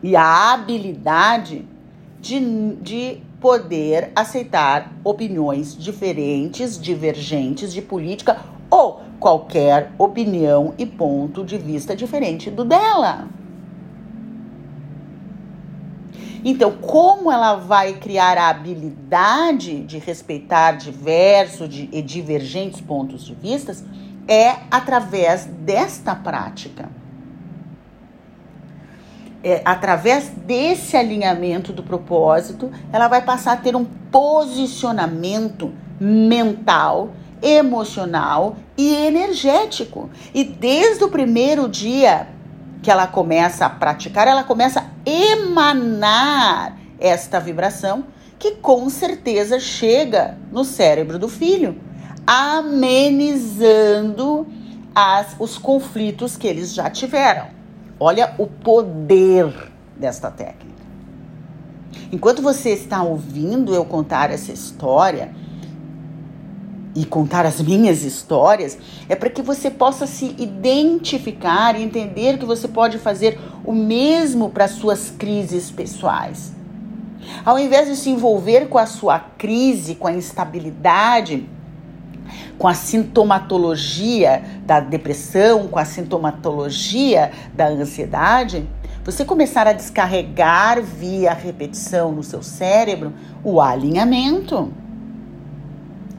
[0.02, 1.68] e a habilidade
[2.20, 8.38] de, de poder aceitar opiniões diferentes, divergentes de política
[8.72, 13.28] ou qualquer opinião e ponto de vista diferente do dela.
[16.46, 23.76] Então, como ela vai criar a habilidade de respeitar diversos e divergentes pontos de vista
[24.28, 26.90] é através desta prática.
[29.44, 38.58] É, através desse alinhamento do propósito, ela vai passar a ter um posicionamento mental emocional
[38.78, 40.10] e energético.
[40.34, 42.28] E desde o primeiro dia
[42.82, 48.06] que ela começa a praticar, ela começa a emanar esta vibração
[48.40, 51.82] que com certeza chega no cérebro do filho,
[52.26, 53.66] amenizando
[54.94, 57.48] as, os conflitos que eles já tiveram.
[58.00, 60.78] Olha o poder desta técnica.
[62.12, 65.34] Enquanto você está ouvindo eu contar essa história,
[66.98, 68.76] e contar as minhas histórias
[69.08, 74.50] é para que você possa se identificar e entender que você pode fazer o mesmo
[74.50, 76.54] para suas crises pessoais.
[77.46, 81.48] Ao invés de se envolver com a sua crise, com a instabilidade,
[82.58, 88.68] com a sintomatologia da depressão, com a sintomatologia da ansiedade,
[89.06, 94.74] você começar a descarregar via repetição no seu cérebro o alinhamento.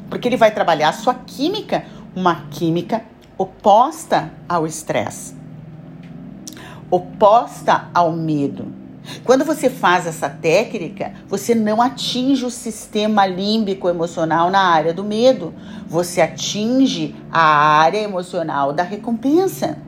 [0.08, 3.02] Porque ele vai trabalhar a sua química, uma química
[3.36, 5.34] oposta ao estresse,
[6.90, 8.66] oposta ao medo.
[9.24, 15.04] Quando você faz essa técnica, você não atinge o sistema límbico emocional na área do
[15.04, 15.54] medo,
[15.86, 19.78] você atinge a área emocional da recompensa.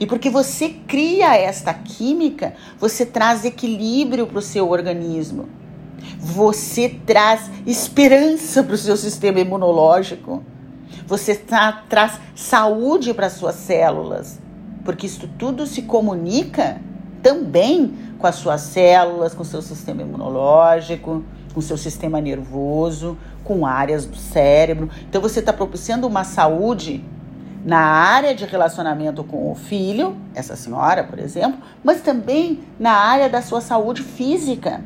[0.00, 5.48] E porque você cria esta química, você traz equilíbrio para o seu organismo.
[6.18, 10.42] Você traz esperança para o seu sistema imunológico.
[11.06, 14.38] Você tra traz saúde para suas células.
[14.84, 16.80] Porque isso tudo se comunica
[17.22, 23.16] também com as suas células, com o seu sistema imunológico, com o seu sistema nervoso,
[23.42, 24.90] com áreas do cérebro.
[25.08, 27.04] Então você está propiciando uma saúde
[27.64, 33.28] na área de relacionamento com o filho, essa senhora, por exemplo, mas também na área
[33.28, 34.82] da sua saúde física.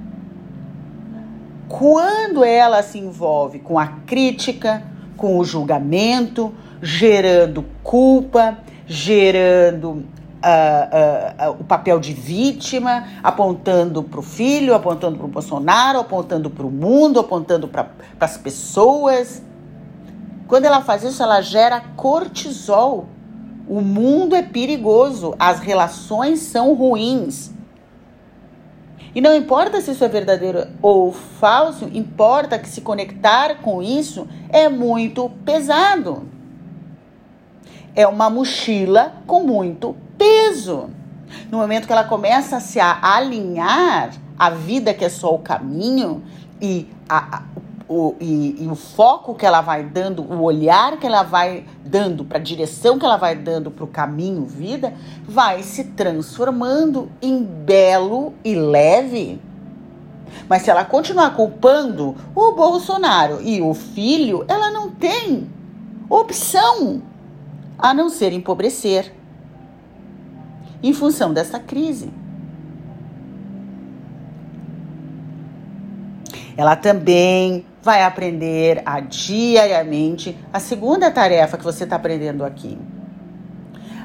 [1.68, 4.82] Quando ela se envolve com a crítica,
[5.16, 10.04] com o julgamento, gerando culpa, gerando
[10.38, 15.98] Uh, uh, uh, o papel de vítima, apontando para o filho, apontando para o Bolsonaro,
[15.98, 17.88] apontando para o mundo, apontando para
[18.20, 19.42] as pessoas.
[20.46, 23.06] Quando ela faz isso, ela gera cortisol.
[23.68, 27.50] O mundo é perigoso, as relações são ruins.
[29.14, 34.28] E não importa se isso é verdadeiro ou falso, importa que se conectar com isso
[34.48, 36.28] é muito pesado.
[37.94, 40.90] É uma mochila com muito peso.
[41.50, 46.22] No momento que ela começa a se alinhar, a vida que é só o caminho
[46.60, 47.42] e, a, a,
[47.88, 52.24] o, e, e o foco que ela vai dando, o olhar que ela vai dando,
[52.24, 54.92] para a direção que ela vai dando para o caminho vida,
[55.26, 59.40] vai se transformando em belo e leve.
[60.48, 65.48] Mas se ela continuar culpando o Bolsonaro e o filho, ela não tem
[66.10, 67.02] opção
[67.78, 69.14] a não ser empobrecer
[70.82, 72.10] em função dessa crise.
[76.56, 82.76] Ela também vai aprender a diariamente a segunda tarefa que você está aprendendo aqui.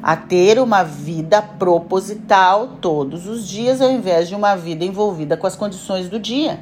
[0.01, 5.45] A ter uma vida proposital todos os dias, ao invés de uma vida envolvida com
[5.45, 6.61] as condições do dia.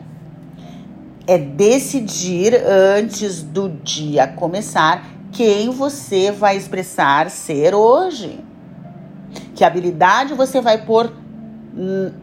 [1.27, 8.43] É decidir antes do dia começar quem você vai expressar ser hoje.
[9.53, 11.13] Que habilidade você vai pôr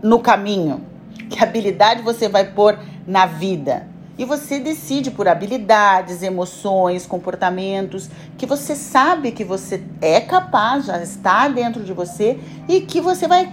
[0.02, 0.84] no caminho?
[1.30, 3.87] Que habilidade você vai pôr na vida?
[4.18, 11.00] E você decide por habilidades, emoções, comportamentos que você sabe que você é capaz, já
[11.00, 13.52] está dentro de você e que você vai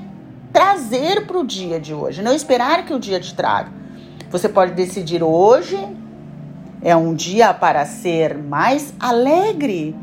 [0.51, 2.23] trazer para o dia de hoje.
[2.23, 3.71] Não esperar que o dia te traga.
[4.32, 5.78] Você pode decidir hoje
[6.82, 9.95] é um dia para ser mais alegre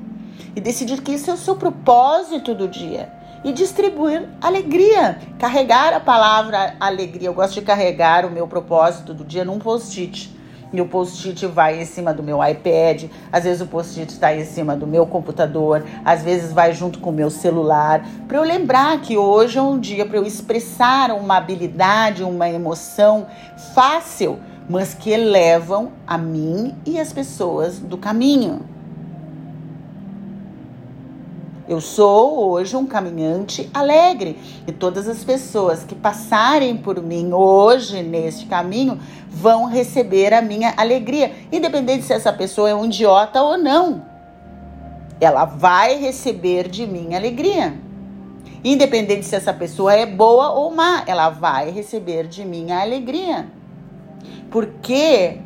[0.55, 3.09] e decidir que esse é o seu propósito do dia
[3.44, 7.29] e distribuir alegria, carregar a palavra alegria.
[7.29, 10.41] Eu gosto de carregar o meu propósito do dia num post-it
[10.72, 14.44] e o post-it vai em cima do meu iPad, às vezes o post-it está em
[14.44, 19.00] cima do meu computador, às vezes vai junto com o meu celular, para eu lembrar
[19.00, 23.26] que hoje é um dia para eu expressar uma habilidade, uma emoção
[23.74, 28.62] fácil, mas que elevam a mim e as pessoas do caminho.
[31.68, 38.03] Eu sou hoje um caminhante alegre e todas as pessoas que passarem por mim hoje
[38.03, 38.98] neste caminho
[39.29, 44.05] vão receber a minha alegria, independente se essa pessoa é um idiota ou não.
[45.20, 47.74] Ela vai receber de mim alegria.
[48.64, 53.47] Independente se essa pessoa é boa ou má, ela vai receber de mim a alegria.
[54.51, 55.39] Porque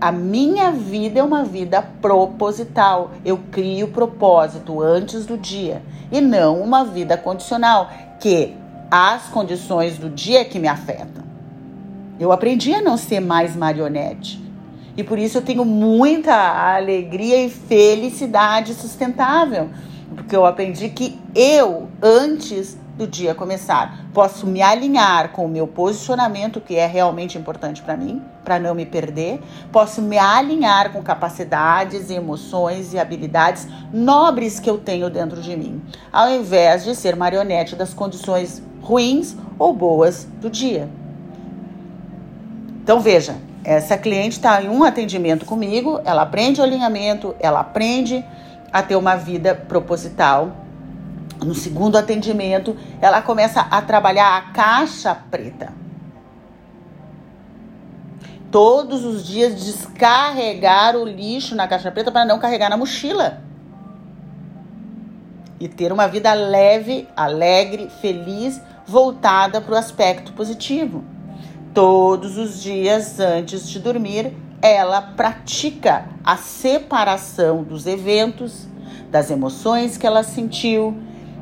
[0.00, 3.12] a minha vida é uma vida proposital.
[3.24, 5.82] Eu crio propósito antes do dia
[6.12, 7.90] e não uma vida condicional,
[8.20, 8.54] que
[8.90, 11.24] as condições do dia é que me afetam.
[12.20, 14.42] Eu aprendi a não ser mais marionete.
[14.96, 16.34] E por isso eu tenho muita
[16.74, 19.68] alegria e felicidade sustentável.
[20.14, 25.66] Porque eu aprendi que eu, antes do dia começar, posso me alinhar com o meu
[25.66, 29.40] posicionamento, que é realmente importante para mim, para não me perder.
[29.70, 35.82] Posso me alinhar com capacidades, emoções e habilidades nobres que eu tenho dentro de mim,
[36.10, 40.88] ao invés de ser marionete das condições ruins ou boas do dia.
[42.82, 48.24] Então veja, essa cliente está em um atendimento comigo, ela aprende o alinhamento, ela aprende
[48.72, 50.65] a ter uma vida proposital.
[51.44, 55.72] No segundo atendimento, ela começa a trabalhar a caixa preta.
[58.50, 63.42] Todos os dias descarregar o lixo na caixa preta para não carregar na mochila.
[65.60, 71.04] E ter uma vida leve, alegre, feliz, voltada para o aspecto positivo.
[71.74, 74.32] Todos os dias antes de dormir,
[74.62, 78.66] ela pratica a separação dos eventos,
[79.10, 80.96] das emoções que ela sentiu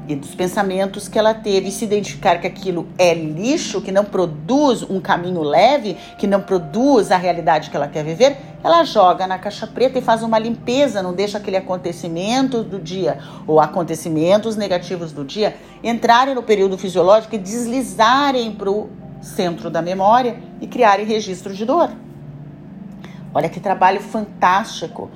[0.07, 4.05] e dos pensamentos que ela teve, e se identificar que aquilo é lixo, que não
[4.05, 9.27] produz um caminho leve, que não produz a realidade que ela quer viver, ela joga
[9.27, 14.57] na caixa preta e faz uma limpeza, não deixa aquele acontecimento do dia ou acontecimentos
[14.57, 18.91] negativos do dia entrarem no período fisiológico e deslizarem para o
[19.21, 21.91] centro da memória e criarem registro de dor.
[23.33, 25.11] Olha que trabalho fantástico!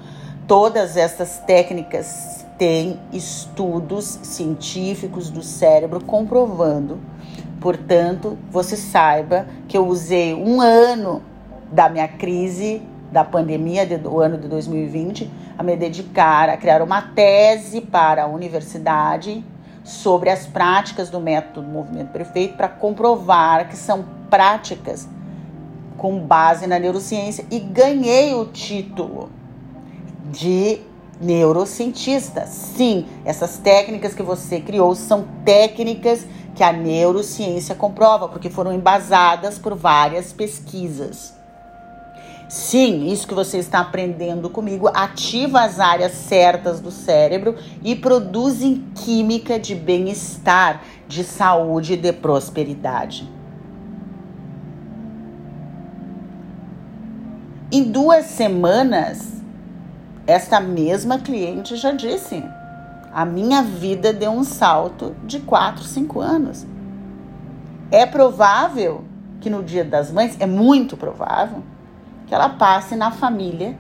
[0.46, 6.98] Todas essas técnicas têm estudos científicos do cérebro comprovando.
[7.60, 11.22] Portanto, você saiba que eu usei um ano
[11.70, 17.00] da minha crise da pandemia do ano de 2020 a me dedicar a criar uma
[17.00, 19.44] tese para a universidade
[19.82, 25.08] sobre as práticas do método do movimento perfeito para comprovar que são práticas
[25.96, 29.30] com base na neurociência e ganhei o título
[30.30, 30.80] de
[31.20, 32.46] neurocientista.
[32.46, 39.58] Sim, essas técnicas que você criou são técnicas que a neurociência comprova, porque foram embasadas
[39.58, 41.36] por várias pesquisas.
[42.48, 48.86] Sim, isso que você está aprendendo comigo ativa as áreas certas do cérebro e produzem
[48.94, 53.28] química de bem-estar, de saúde e de prosperidade.
[57.70, 59.37] Em duas semanas,
[60.28, 62.44] esta mesma cliente já disse:
[63.12, 66.66] a minha vida deu um salto de 4, 5 anos.
[67.90, 69.04] É provável
[69.40, 71.62] que no Dia das Mães, é muito provável,
[72.26, 73.74] que ela passe na família,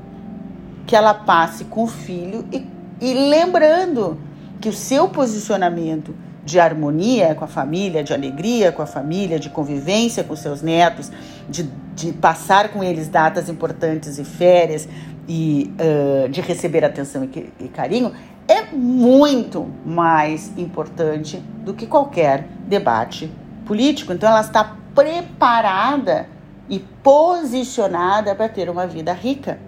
[0.86, 2.66] que ela passe com o filho e,
[2.98, 4.16] e lembrando
[4.58, 9.50] que o seu posicionamento de harmonia com a família, de alegria com a família, de
[9.50, 11.12] convivência com seus netos,
[11.46, 14.88] de, de passar com eles datas importantes e férias
[15.28, 18.12] e uh, de receber atenção e, e carinho,
[18.48, 23.30] é muito mais importante do que qualquer debate
[23.66, 24.12] político.
[24.12, 26.26] Então, ela está preparada
[26.68, 29.60] e posicionada para ter uma vida rica.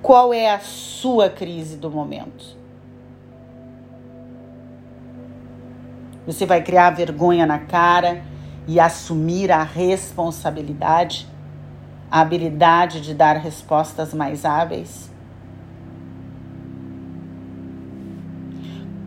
[0.00, 2.63] Qual é a sua crise do momento?
[6.26, 8.22] Você vai criar vergonha na cara
[8.66, 11.28] e assumir a responsabilidade,
[12.10, 15.14] a habilidade de dar respostas mais hábeis?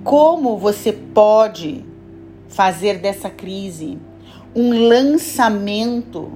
[0.08, 1.84] como você pode
[2.48, 4.00] fazer dessa crise
[4.56, 6.32] um lançamento,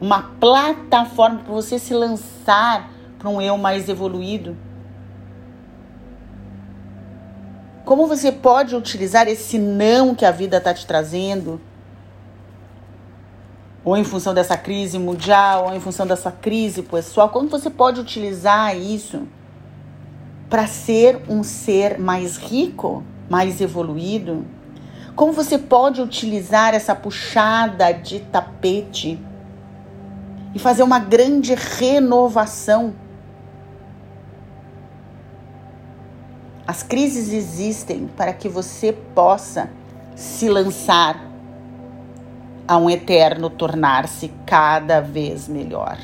[0.00, 4.56] uma plataforma para você se lançar para um eu mais evoluído.
[7.88, 11.58] Como você pode utilizar esse não que a vida está te trazendo,
[13.82, 17.98] ou em função dessa crise mundial, ou em função dessa crise pessoal, como você pode
[17.98, 19.22] utilizar isso
[20.50, 24.44] para ser um ser mais rico, mais evoluído?
[25.16, 29.18] Como você pode utilizar essa puxada de tapete
[30.54, 32.92] e fazer uma grande renovação?
[36.68, 39.70] As crises existem para que você possa
[40.14, 41.18] se lançar
[42.68, 45.96] a um eterno tornar-se cada vez melhor.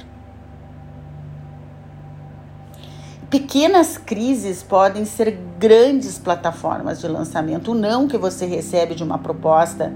[3.29, 7.73] Pequenas crises podem ser grandes plataformas de lançamento.
[7.73, 9.93] O não que você recebe de uma proposta,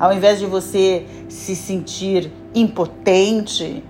[0.00, 3.84] ao invés de você se sentir impotente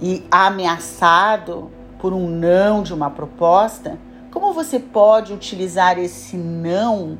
[0.00, 3.96] e ameaçado por um não de uma proposta,
[4.34, 7.16] como você pode utilizar esse não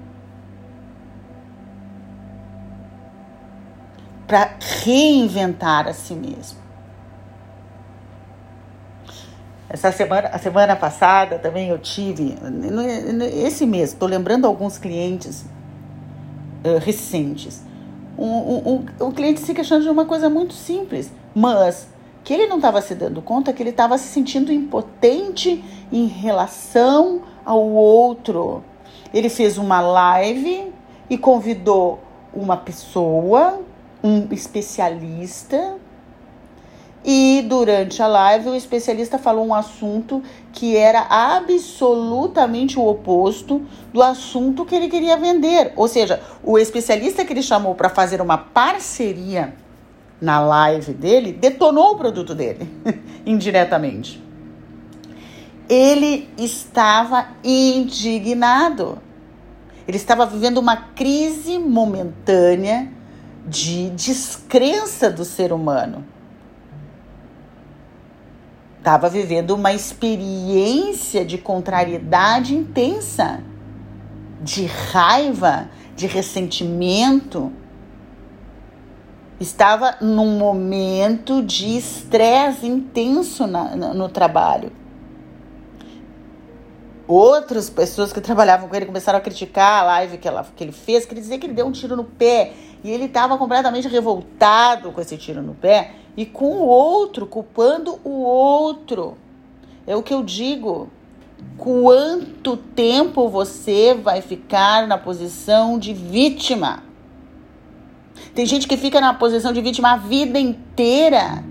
[4.27, 6.59] para reinventar a si mesmo.
[9.69, 12.37] Essa semana, a semana passada também eu tive,
[13.33, 15.43] esse mês, estou lembrando alguns clientes
[16.65, 17.62] uh, recentes.
[18.19, 21.89] Um, um, um, um cliente se questionando de uma coisa muito simples, mas
[22.25, 25.62] que ele não estava se dando conta que ele estava se sentindo impotente
[25.93, 28.64] em relação ao outro.
[29.12, 30.72] Ele fez uma live
[31.09, 32.01] e convidou
[32.33, 33.61] uma pessoa,
[34.03, 35.77] um especialista,
[37.05, 43.61] e durante a live o especialista falou um assunto que era absolutamente o oposto
[43.93, 45.75] do assunto que ele queria vender.
[45.77, 49.55] Ou seja, o especialista que ele chamou para fazer uma parceria
[50.21, 52.69] na live dele, detonou o produto dele,
[53.27, 54.23] indiretamente.
[55.69, 58.99] Ele estava indignado.
[59.87, 62.91] Ele estava vivendo uma crise momentânea
[63.47, 66.05] de descrença do ser humano.
[68.79, 73.43] Estava vivendo uma experiência de contrariedade intensa,
[74.43, 77.51] de raiva, de ressentimento
[79.41, 84.72] estava num momento de estresse intenso na, no, trabalho.
[87.07, 90.72] Outras pessoas que trabalhavam com ele começaram a criticar a live que, ela, que ele
[90.72, 92.53] fez, queria dizer que ele deu um tiro no pé.
[92.82, 97.99] E ele estava completamente revoltado com esse tiro no pé e com o outro, culpando
[98.05, 99.16] o outro.
[99.87, 100.89] É o que eu digo.
[101.59, 106.84] Quanto tempo você vai ficar na posição de vítima?
[108.35, 111.45] Tem gente que fica na posição de vítima a vida inteira,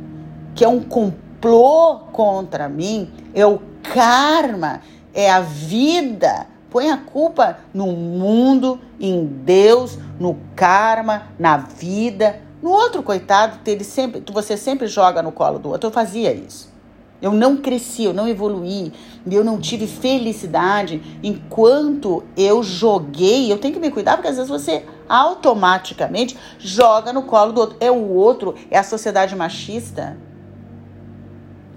[0.53, 4.81] que é um complô contra mim, é o karma,
[5.13, 6.45] é a vida.
[6.69, 12.41] Põe a culpa no mundo, em Deus, no karma, na vida.
[12.61, 15.88] No outro coitado, ele sempre, você sempre joga no colo do outro.
[15.88, 16.73] Eu fazia isso.
[17.21, 18.91] Eu não cresci, eu não evoluí,
[19.31, 23.49] eu não tive felicidade enquanto eu joguei.
[23.49, 27.78] Eu tenho que me cuidar porque às vezes você automaticamente joga no colo do outro.
[27.80, 30.18] É o outro, é a sociedade machista.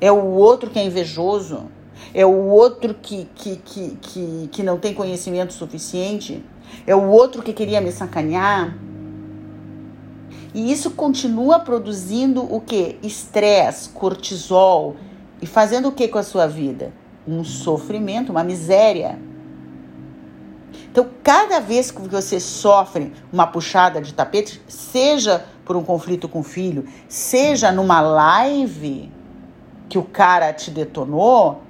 [0.00, 1.64] É o outro que é invejoso.
[2.12, 6.44] É o outro que, que, que, que, que não tem conhecimento suficiente.
[6.86, 8.76] É o outro que queria me sacanear.
[10.54, 12.98] E isso continua produzindo o que?
[13.02, 14.96] Estresse, cortisol,
[15.40, 16.92] e fazendo o que com a sua vida?
[17.28, 19.18] Um sofrimento, uma miséria.
[20.96, 26.40] Então, cada vez que você sofre uma puxada de tapete, seja por um conflito com
[26.40, 29.12] o filho, seja numa live
[29.90, 31.60] que o cara te detonou,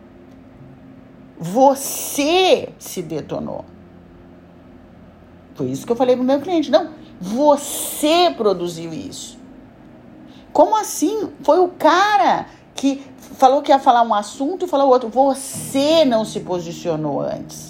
[1.37, 3.65] você se detonou.
[5.57, 6.71] Foi isso que eu falei pro meu cliente.
[6.71, 9.37] Não, você produziu isso.
[10.53, 11.33] Como assim?
[11.43, 12.47] Foi o cara
[12.77, 15.09] que falou que ia falar um assunto e falou outro.
[15.09, 17.66] Você não se posicionou antes.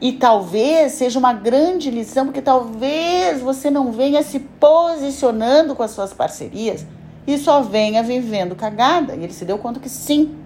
[0.00, 5.90] E talvez seja uma grande lição, porque talvez você não venha se posicionando com as
[5.90, 6.86] suas parcerias
[7.26, 9.16] e só venha vivendo cagada.
[9.16, 10.36] E ele se deu conta que sim,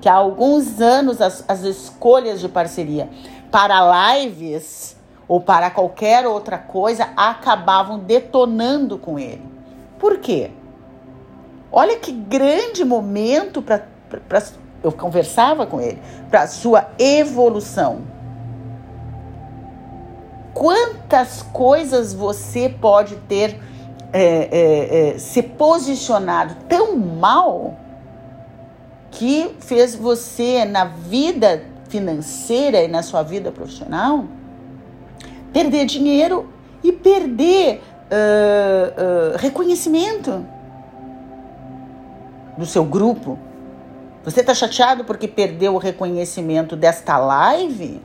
[0.00, 3.10] que há alguns anos as, as escolhas de parceria
[3.50, 4.96] para lives
[5.26, 9.42] ou para qualquer outra coisa acabavam detonando com ele.
[9.98, 10.50] Por quê?
[11.70, 13.86] Olha que grande momento para.
[14.82, 18.00] Eu conversava com ele, para sua evolução.
[20.54, 23.58] Quantas coisas você pode ter
[24.12, 27.74] é, é, é, se posicionado tão mal
[29.10, 34.24] que fez você na vida financeira e na sua vida profissional
[35.52, 36.48] perder dinheiro
[36.82, 40.44] e perder uh, uh, reconhecimento
[42.56, 43.38] do seu grupo?
[44.24, 48.00] Você está chateado porque perdeu o reconhecimento desta live?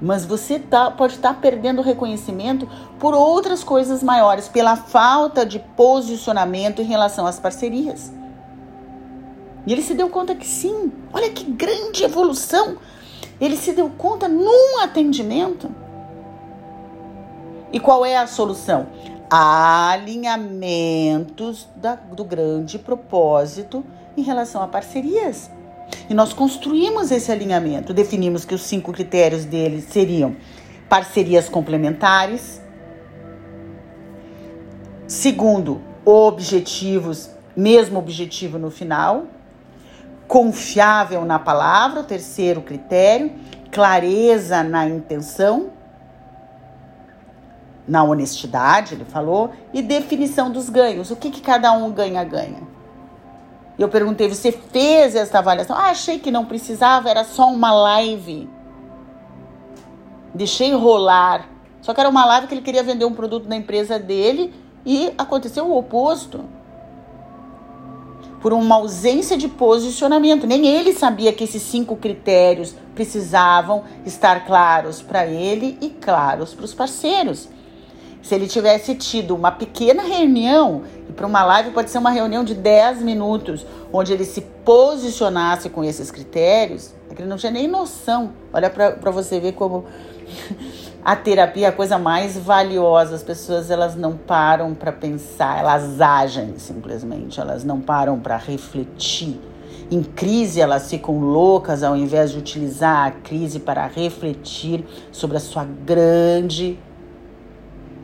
[0.00, 2.68] Mas você tá, pode estar tá perdendo reconhecimento
[2.98, 8.12] por outras coisas maiores, pela falta de posicionamento em relação às parcerias.
[9.66, 12.76] E ele se deu conta que sim, olha que grande evolução.
[13.40, 15.70] Ele se deu conta num atendimento.
[17.72, 18.86] E qual é a solução?
[19.30, 23.84] alinhamentos da, do grande propósito
[24.16, 25.50] em relação a parcerias.
[26.08, 30.36] E nós construímos esse alinhamento, definimos que os cinco critérios dele seriam
[30.88, 32.60] parcerias complementares.
[35.06, 39.26] Segundo, objetivos, mesmo objetivo no final.
[40.28, 43.32] Confiável na palavra, terceiro critério.
[43.70, 45.70] Clareza na intenção.
[47.88, 51.12] na honestidade, ele falou, e definição dos ganhos.
[51.12, 52.75] O que, que cada um ganha-ganha?
[53.78, 55.76] Eu perguntei, você fez essa avaliação?
[55.76, 58.48] Ah, achei que não precisava, era só uma live.
[60.34, 61.48] Deixei rolar.
[61.82, 64.52] Só que era uma live que ele queria vender um produto da empresa dele
[64.84, 66.44] e aconteceu o oposto.
[68.40, 70.46] Por uma ausência de posicionamento.
[70.46, 76.64] Nem ele sabia que esses cinco critérios precisavam estar claros para ele e claros para
[76.64, 77.48] os parceiros.
[78.22, 82.44] Se ele tivesse tido uma pequena reunião, e para uma live pode ser uma reunião
[82.44, 87.66] de 10 minutos, onde ele se posicionasse com esses critérios, é ele não tinha nem
[87.66, 88.32] noção.
[88.52, 89.86] Olha para você ver como
[91.02, 93.14] a terapia é a coisa mais valiosa.
[93.14, 99.40] As pessoas elas não param para pensar, elas agem simplesmente, elas não param para refletir.
[99.90, 105.40] Em crise, elas ficam loucas ao invés de utilizar a crise para refletir sobre a
[105.40, 106.78] sua grande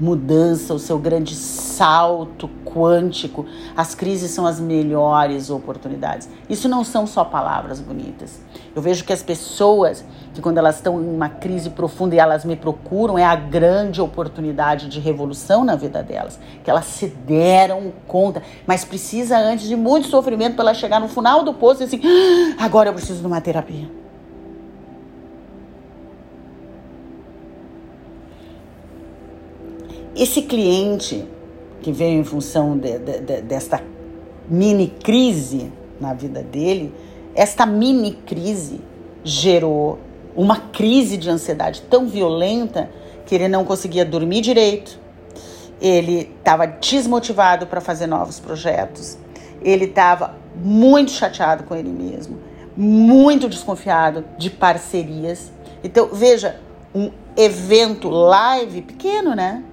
[0.03, 3.47] mudança, o seu grande salto quântico.
[3.77, 6.29] As crises são as melhores oportunidades.
[6.51, 8.41] Isso não são só palavras bonitas.
[8.75, 12.45] Eu vejo que as pessoas que quando elas estão em uma crise profunda e elas
[12.45, 17.93] me procuram, é a grande oportunidade de revolução na vida delas, que elas se deram
[18.09, 21.85] conta, mas precisa antes de muito sofrimento para ela chegar no final do poço e
[21.85, 22.01] assim,
[22.59, 24.03] ah, agora eu preciso de uma terapia.
[30.15, 31.27] Esse cliente
[31.81, 33.83] que veio em função de, de, de, desta
[34.49, 36.95] mini crise na vida dele,
[37.35, 38.81] esta mini crise
[39.25, 39.99] gerou
[40.37, 42.91] uma crise de ansiedade tão violenta
[43.27, 44.99] que ele não conseguia dormir direito.
[45.81, 49.19] Ele estava desmotivado para fazer novos projetos.
[49.63, 52.39] Ele estava muito chateado com ele mesmo,
[52.77, 55.51] muito desconfiado de parcerias.
[55.83, 56.61] Então, veja,
[56.95, 59.65] um evento live pequeno, né?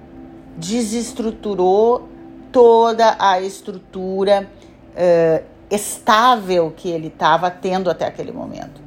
[0.56, 2.08] Desestruturou
[2.52, 4.50] toda a estrutura
[4.90, 8.80] uh, estável que ele estava tendo até aquele momento.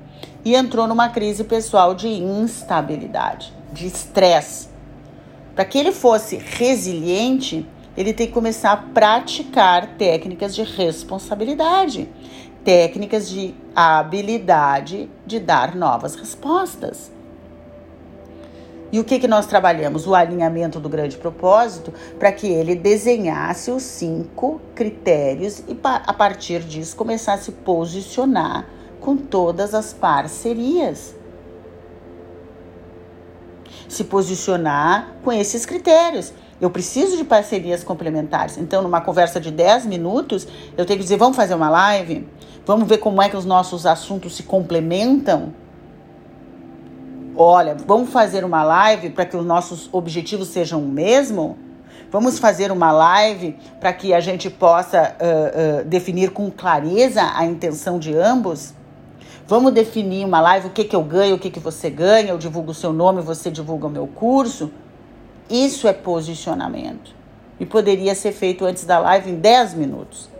[0.43, 4.67] E entrou numa crise pessoal de instabilidade, de estresse.
[5.55, 12.09] Para que ele fosse resiliente, ele tem que começar a praticar técnicas de responsabilidade,
[12.63, 17.12] técnicas de habilidade de dar novas respostas.
[18.93, 20.05] E o que, que nós trabalhamos?
[20.05, 26.59] O alinhamento do grande propósito para que ele desenhasse os cinco critérios e a partir
[26.59, 28.67] disso começasse a posicionar
[29.01, 31.15] com todas as parcerias.
[33.89, 36.31] Se posicionar com esses critérios.
[36.61, 38.59] Eu preciso de parcerias complementares.
[38.59, 42.27] Então, numa conversa de 10 minutos, eu tenho que dizer: vamos fazer uma live?
[42.63, 45.62] Vamos ver como é que os nossos assuntos se complementam?
[47.35, 51.57] Olha, vamos fazer uma live para que os nossos objetivos sejam o mesmo?
[52.11, 57.43] Vamos fazer uma live para que a gente possa uh, uh, definir com clareza a
[57.45, 58.73] intenção de ambos?
[59.47, 62.37] Vamos definir uma live, o que, que eu ganho, o que, que você ganha, eu
[62.37, 64.71] divulgo o seu nome, você divulga o meu curso.
[65.49, 67.15] Isso é posicionamento.
[67.59, 70.32] E poderia ser feito antes da live em 10 minutos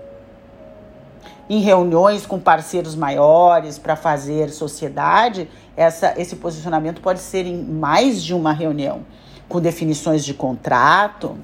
[1.50, 8.24] em reuniões com parceiros maiores para fazer sociedade, essa, esse posicionamento pode ser em mais
[8.24, 9.06] de uma reunião,
[9.50, 11.38] com definições de contrato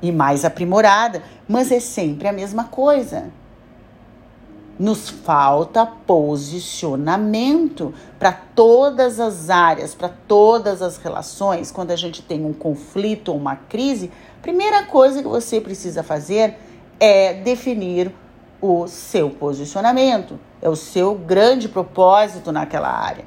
[0.00, 3.24] e mais aprimorada, mas é sempre a mesma coisa.
[4.78, 11.72] Nos falta posicionamento para todas as áreas, para todas as relações.
[11.72, 14.12] Quando a gente tem um conflito ou uma crise,
[14.42, 16.58] primeira coisa que você precisa fazer
[17.00, 18.12] é definir
[18.60, 23.24] o seu posicionamento, é o seu grande propósito naquela área.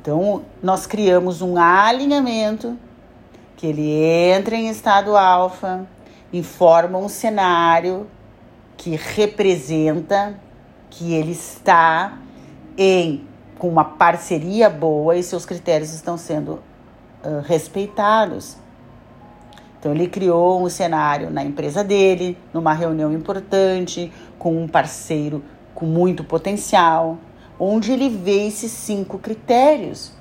[0.00, 2.76] Então, nós criamos um alinhamento
[3.56, 3.88] que ele
[4.34, 5.86] entra em estado alfa,
[6.32, 8.08] informa um cenário
[8.76, 10.34] que representa
[10.90, 12.18] que ele está
[12.76, 13.24] em
[13.62, 18.56] com uma parceria boa e seus critérios estão sendo uh, respeitados.
[19.82, 25.42] Então ele criou um cenário na empresa dele, numa reunião importante, com um parceiro
[25.74, 27.18] com muito potencial,
[27.58, 30.12] onde ele vê esses cinco critérios.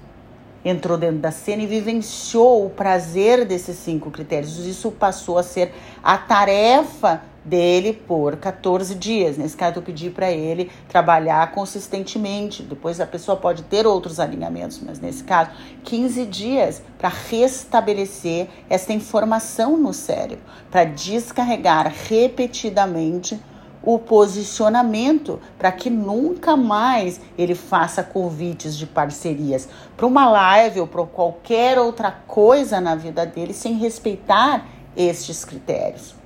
[0.66, 4.66] Entrou dentro da cena e vivenciou o prazer desses cinco critérios.
[4.66, 9.38] Isso passou a ser a tarefa dele por 14 dias.
[9.38, 12.64] Nesse caso, eu pedi para ele trabalhar consistentemente.
[12.64, 15.52] Depois a pessoa pode ter outros alinhamentos, mas nesse caso,
[15.84, 23.40] 15 dias para restabelecer essa informação no cérebro, para descarregar repetidamente
[23.84, 29.68] o posicionamento para que nunca mais ele faça convites de parcerias
[29.98, 36.21] para uma live ou para qualquer outra coisa na vida dele sem respeitar estes critérios.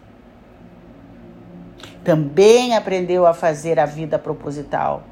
[2.06, 5.04] Também aprendeu a fazer a vida proposital.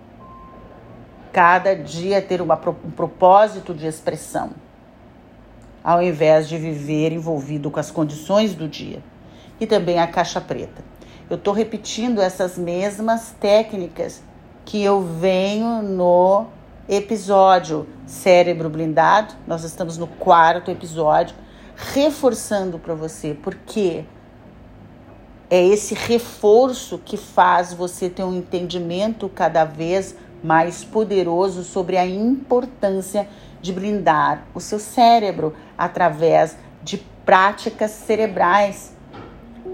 [1.33, 4.51] Cada dia ter uma, um propósito de expressão,
[5.83, 9.03] ao invés de viver envolvido com as condições do dia.
[9.59, 10.93] E também a caixa preta
[11.29, 14.21] eu estou repetindo essas mesmas técnicas
[14.65, 16.45] que eu venho no
[16.87, 19.33] episódio Cérebro Blindado.
[19.47, 21.35] Nós estamos no quarto episódio,
[21.75, 24.03] reforçando para você, porque
[25.53, 32.07] é esse reforço que faz você ter um entendimento cada vez mais poderoso sobre a
[32.07, 33.29] importância
[33.61, 38.95] de blindar o seu cérebro através de práticas cerebrais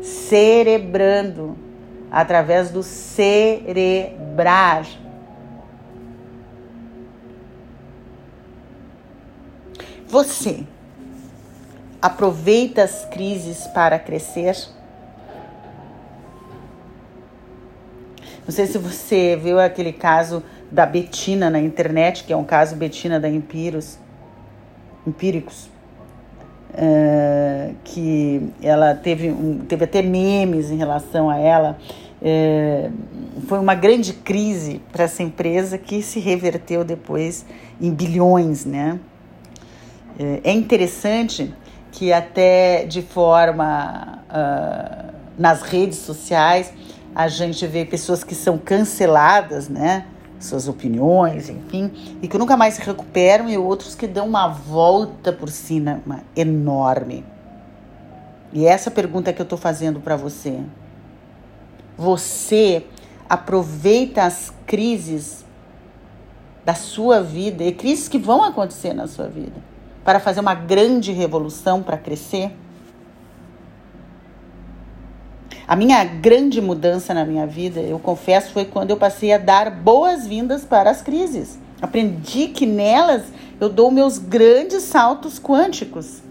[0.02, 1.58] cerebrando,
[2.12, 3.66] através do cerebrar.
[10.06, 10.66] Você
[12.02, 14.78] aproveita as crises para crescer?
[18.50, 20.42] Não sei se você viu aquele caso
[20.72, 24.00] da Betina na internet, que é um caso Betina da Empíricos.
[25.06, 25.70] Empíricos
[26.74, 29.32] uh, que ela teve,
[29.68, 31.78] teve até memes em relação a ela.
[32.20, 32.92] Uh,
[33.48, 37.46] foi uma grande crise para essa empresa que se reverteu depois
[37.80, 39.00] em bilhões, né?
[40.20, 41.54] Uh, é interessante
[41.92, 44.24] que até de forma
[45.38, 46.74] nas redes sociais
[47.16, 50.06] a gente vê pessoas que são canceladas, né?
[50.40, 51.92] suas opiniões, enfim,
[52.22, 56.02] e que nunca mais se recuperam, e outros que dão uma volta por cima
[56.36, 57.26] enorme.
[58.54, 60.60] E essa pergunta que eu estou fazendo para você.
[61.98, 62.86] Você
[63.28, 65.46] aproveita as crises
[66.66, 69.62] da sua vida, e crises que vão acontecer na sua vida,
[70.06, 72.56] para fazer uma grande revolução, para crescer?
[75.70, 79.70] A minha grande mudança na minha vida, eu confesso, foi quando eu passei a dar
[79.70, 81.60] boas-vindas para as crises.
[81.80, 83.26] Aprendi que nelas
[83.62, 86.24] eu dou meus grandes saltos quânticos.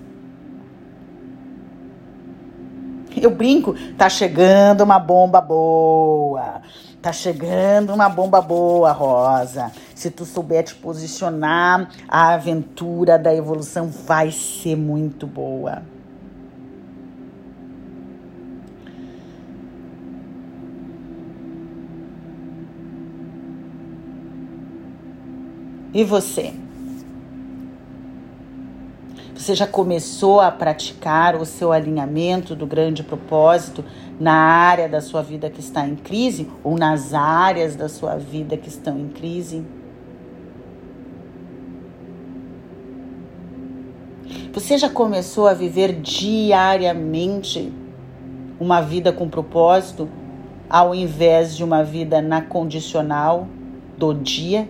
[3.16, 6.61] Eu brinco, tá chegando uma bomba boa.
[7.01, 9.70] Tá chegando uma bomba boa, Rosa.
[9.95, 15.82] Se tu souber te posicionar, a aventura da evolução vai ser muito boa.
[25.93, 26.53] E você?
[29.34, 33.84] Você já começou a praticar o seu alinhamento do grande propósito
[34.20, 38.57] na área da sua vida que está em crise ou nas áreas da sua vida
[38.57, 39.64] que estão em crise?
[44.53, 47.72] Você já começou a viver diariamente
[48.59, 50.09] uma vida com propósito
[50.68, 53.47] ao invés de uma vida na condicional
[53.97, 54.68] do dia?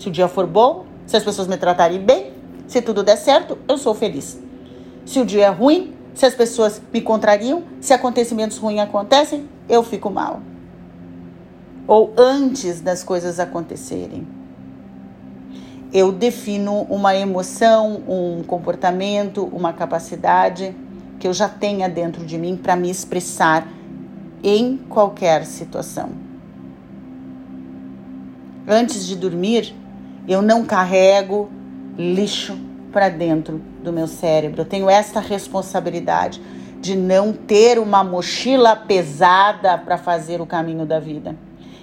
[0.00, 2.32] Se o dia for bom, se as pessoas me tratarem bem,
[2.66, 4.40] se tudo der certo, eu sou feliz.
[5.04, 9.82] Se o dia é ruim, se as pessoas me contrariam, se acontecimentos ruins acontecem, eu
[9.82, 10.40] fico mal.
[11.86, 14.26] Ou antes das coisas acontecerem.
[15.92, 20.74] Eu defino uma emoção, um comportamento, uma capacidade
[21.18, 23.68] que eu já tenha dentro de mim para me expressar
[24.42, 26.08] em qualquer situação.
[28.66, 29.74] Antes de dormir,
[30.30, 31.50] eu não carrego
[31.98, 32.56] lixo
[32.92, 34.60] para dentro do meu cérebro.
[34.60, 36.40] Eu tenho esta responsabilidade
[36.80, 41.34] de não ter uma mochila pesada para fazer o caminho da vida.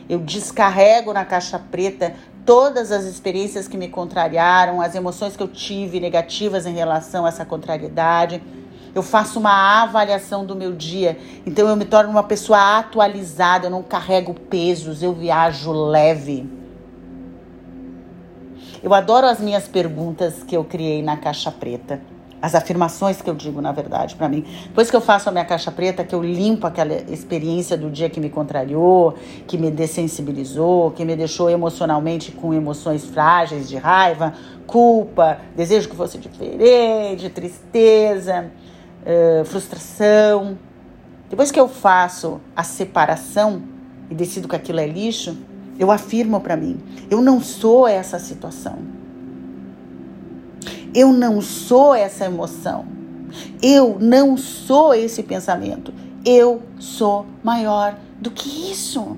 [0.07, 2.13] Eu descarrego na caixa preta
[2.45, 7.27] todas as experiências que me contrariaram, as emoções que eu tive negativas em relação a
[7.27, 8.41] essa contrariedade.
[8.95, 13.71] Eu faço uma avaliação do meu dia, então eu me torno uma pessoa atualizada, eu
[13.71, 16.49] não carrego pesos, eu viajo leve.
[18.88, 21.99] Eu adoro as minhas perguntas que eu criei na caixa preta.
[22.41, 24.45] As afirmações que eu digo, na verdade, para mim.
[24.63, 28.09] Depois que eu faço a minha caixa preta, que eu limpo aquela experiência do dia
[28.09, 29.15] que me contrariou,
[29.45, 34.33] que me dessensibilizou, que me deixou emocionalmente com emoções frágeis de raiva,
[34.65, 38.49] culpa, desejo que fosse diferente, tristeza,
[39.03, 40.57] uh, frustração.
[41.29, 43.63] Depois que eu faço a separação
[44.09, 45.35] e decido que aquilo é lixo,
[45.80, 46.78] eu afirmo para mim:
[47.09, 48.78] eu não sou essa situação.
[50.93, 52.86] Eu não sou essa emoção.
[53.61, 55.93] Eu não sou esse pensamento.
[56.25, 59.17] Eu sou maior do que isso.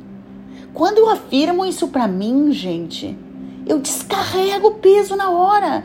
[0.73, 3.17] Quando eu afirmo isso para mim, gente,
[3.65, 5.83] eu descarrego o peso na hora.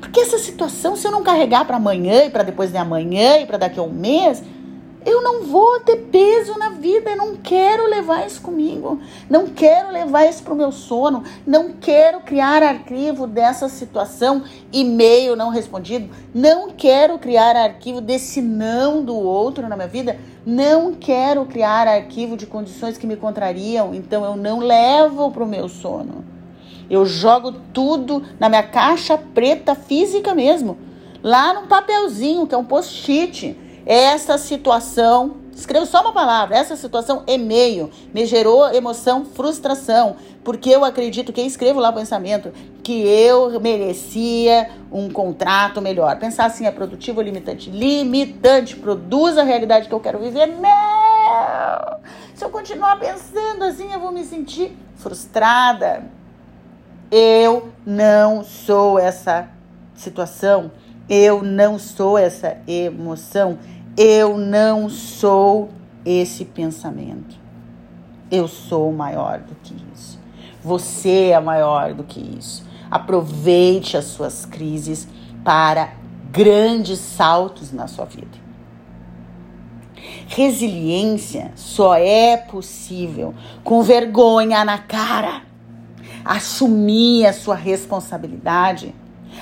[0.00, 3.46] Porque essa situação, se eu não carregar para amanhã e para depois de amanhã e
[3.46, 4.42] para daqui a um mês,
[5.06, 9.00] eu não vou ter peso na vida, eu não quero levar isso comigo,
[9.30, 14.42] não quero levar isso para o meu sono, não quero criar arquivo dessa situação,
[14.72, 20.92] e-mail não respondido, não quero criar arquivo desse não do outro na minha vida, não
[20.92, 25.68] quero criar arquivo de condições que me contrariam, então eu não levo para o meu
[25.68, 26.24] sono.
[26.90, 30.76] Eu jogo tudo na minha caixa preta física mesmo,
[31.22, 37.22] lá num papelzinho que é um post-it essa situação, escreva só uma palavra, essa situação
[37.24, 43.60] e-mail me gerou emoção, frustração, porque eu acredito que escrevo lá o pensamento que eu
[43.60, 46.18] merecia um contrato melhor.
[46.18, 47.70] Pensar assim é produtivo ou limitante?
[47.70, 50.46] Limitante, produz a realidade que eu quero viver.
[50.46, 52.00] Não!
[52.34, 56.04] Se eu continuar pensando assim, eu vou me sentir frustrada.
[57.10, 59.48] Eu não sou essa
[59.94, 60.70] situação.
[61.08, 63.58] Eu não sou essa emoção.
[63.96, 65.70] Eu não sou
[66.04, 67.38] esse pensamento.
[68.30, 70.20] Eu sou maior do que isso.
[70.62, 72.66] Você é maior do que isso.
[72.90, 75.08] Aproveite as suas crises
[75.42, 75.94] para
[76.30, 78.46] grandes saltos na sua vida.
[80.26, 83.34] Resiliência só é possível
[83.64, 85.42] com vergonha na cara.
[86.22, 88.94] Assumir a sua responsabilidade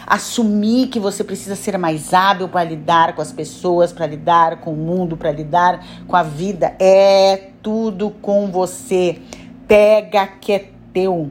[0.07, 4.73] assumir que você precisa ser mais hábil para lidar com as pessoas, para lidar com
[4.73, 6.75] o mundo, para lidar com a vida.
[6.79, 9.21] É tudo com você.
[9.67, 11.31] Pega que é teu.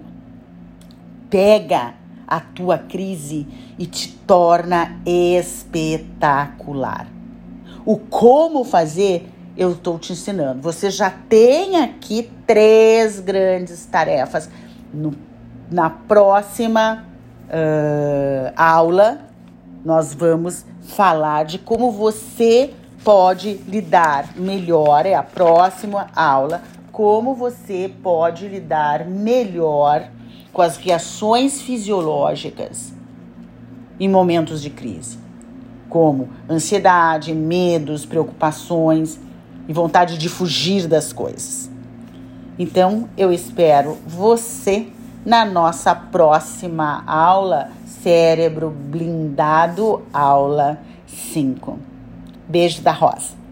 [1.30, 1.93] Pega
[2.28, 3.47] a tua crise
[3.78, 7.07] e te torna espetacular.
[7.86, 10.61] O como fazer, eu estou te ensinando.
[10.61, 14.49] Você já tem aqui três grandes tarefas.
[14.93, 15.14] No,
[15.70, 17.05] na próxima
[17.46, 19.20] uh, aula,
[19.84, 22.74] nós vamos falar de como você
[23.04, 25.06] pode lidar melhor.
[25.06, 26.62] É a próxima aula.
[26.91, 30.08] Como você pode lidar melhor
[30.52, 32.94] com as reações fisiológicas
[34.00, 35.18] em momentos de crise,
[35.89, 39.20] como ansiedade, medos, preocupações
[39.68, 41.70] e vontade de fugir das coisas.
[42.58, 44.88] Então, eu espero você
[45.26, 51.78] na nossa próxima aula, Cérebro Blindado, aula 5.
[52.47, 53.43] Beijo da Rosa.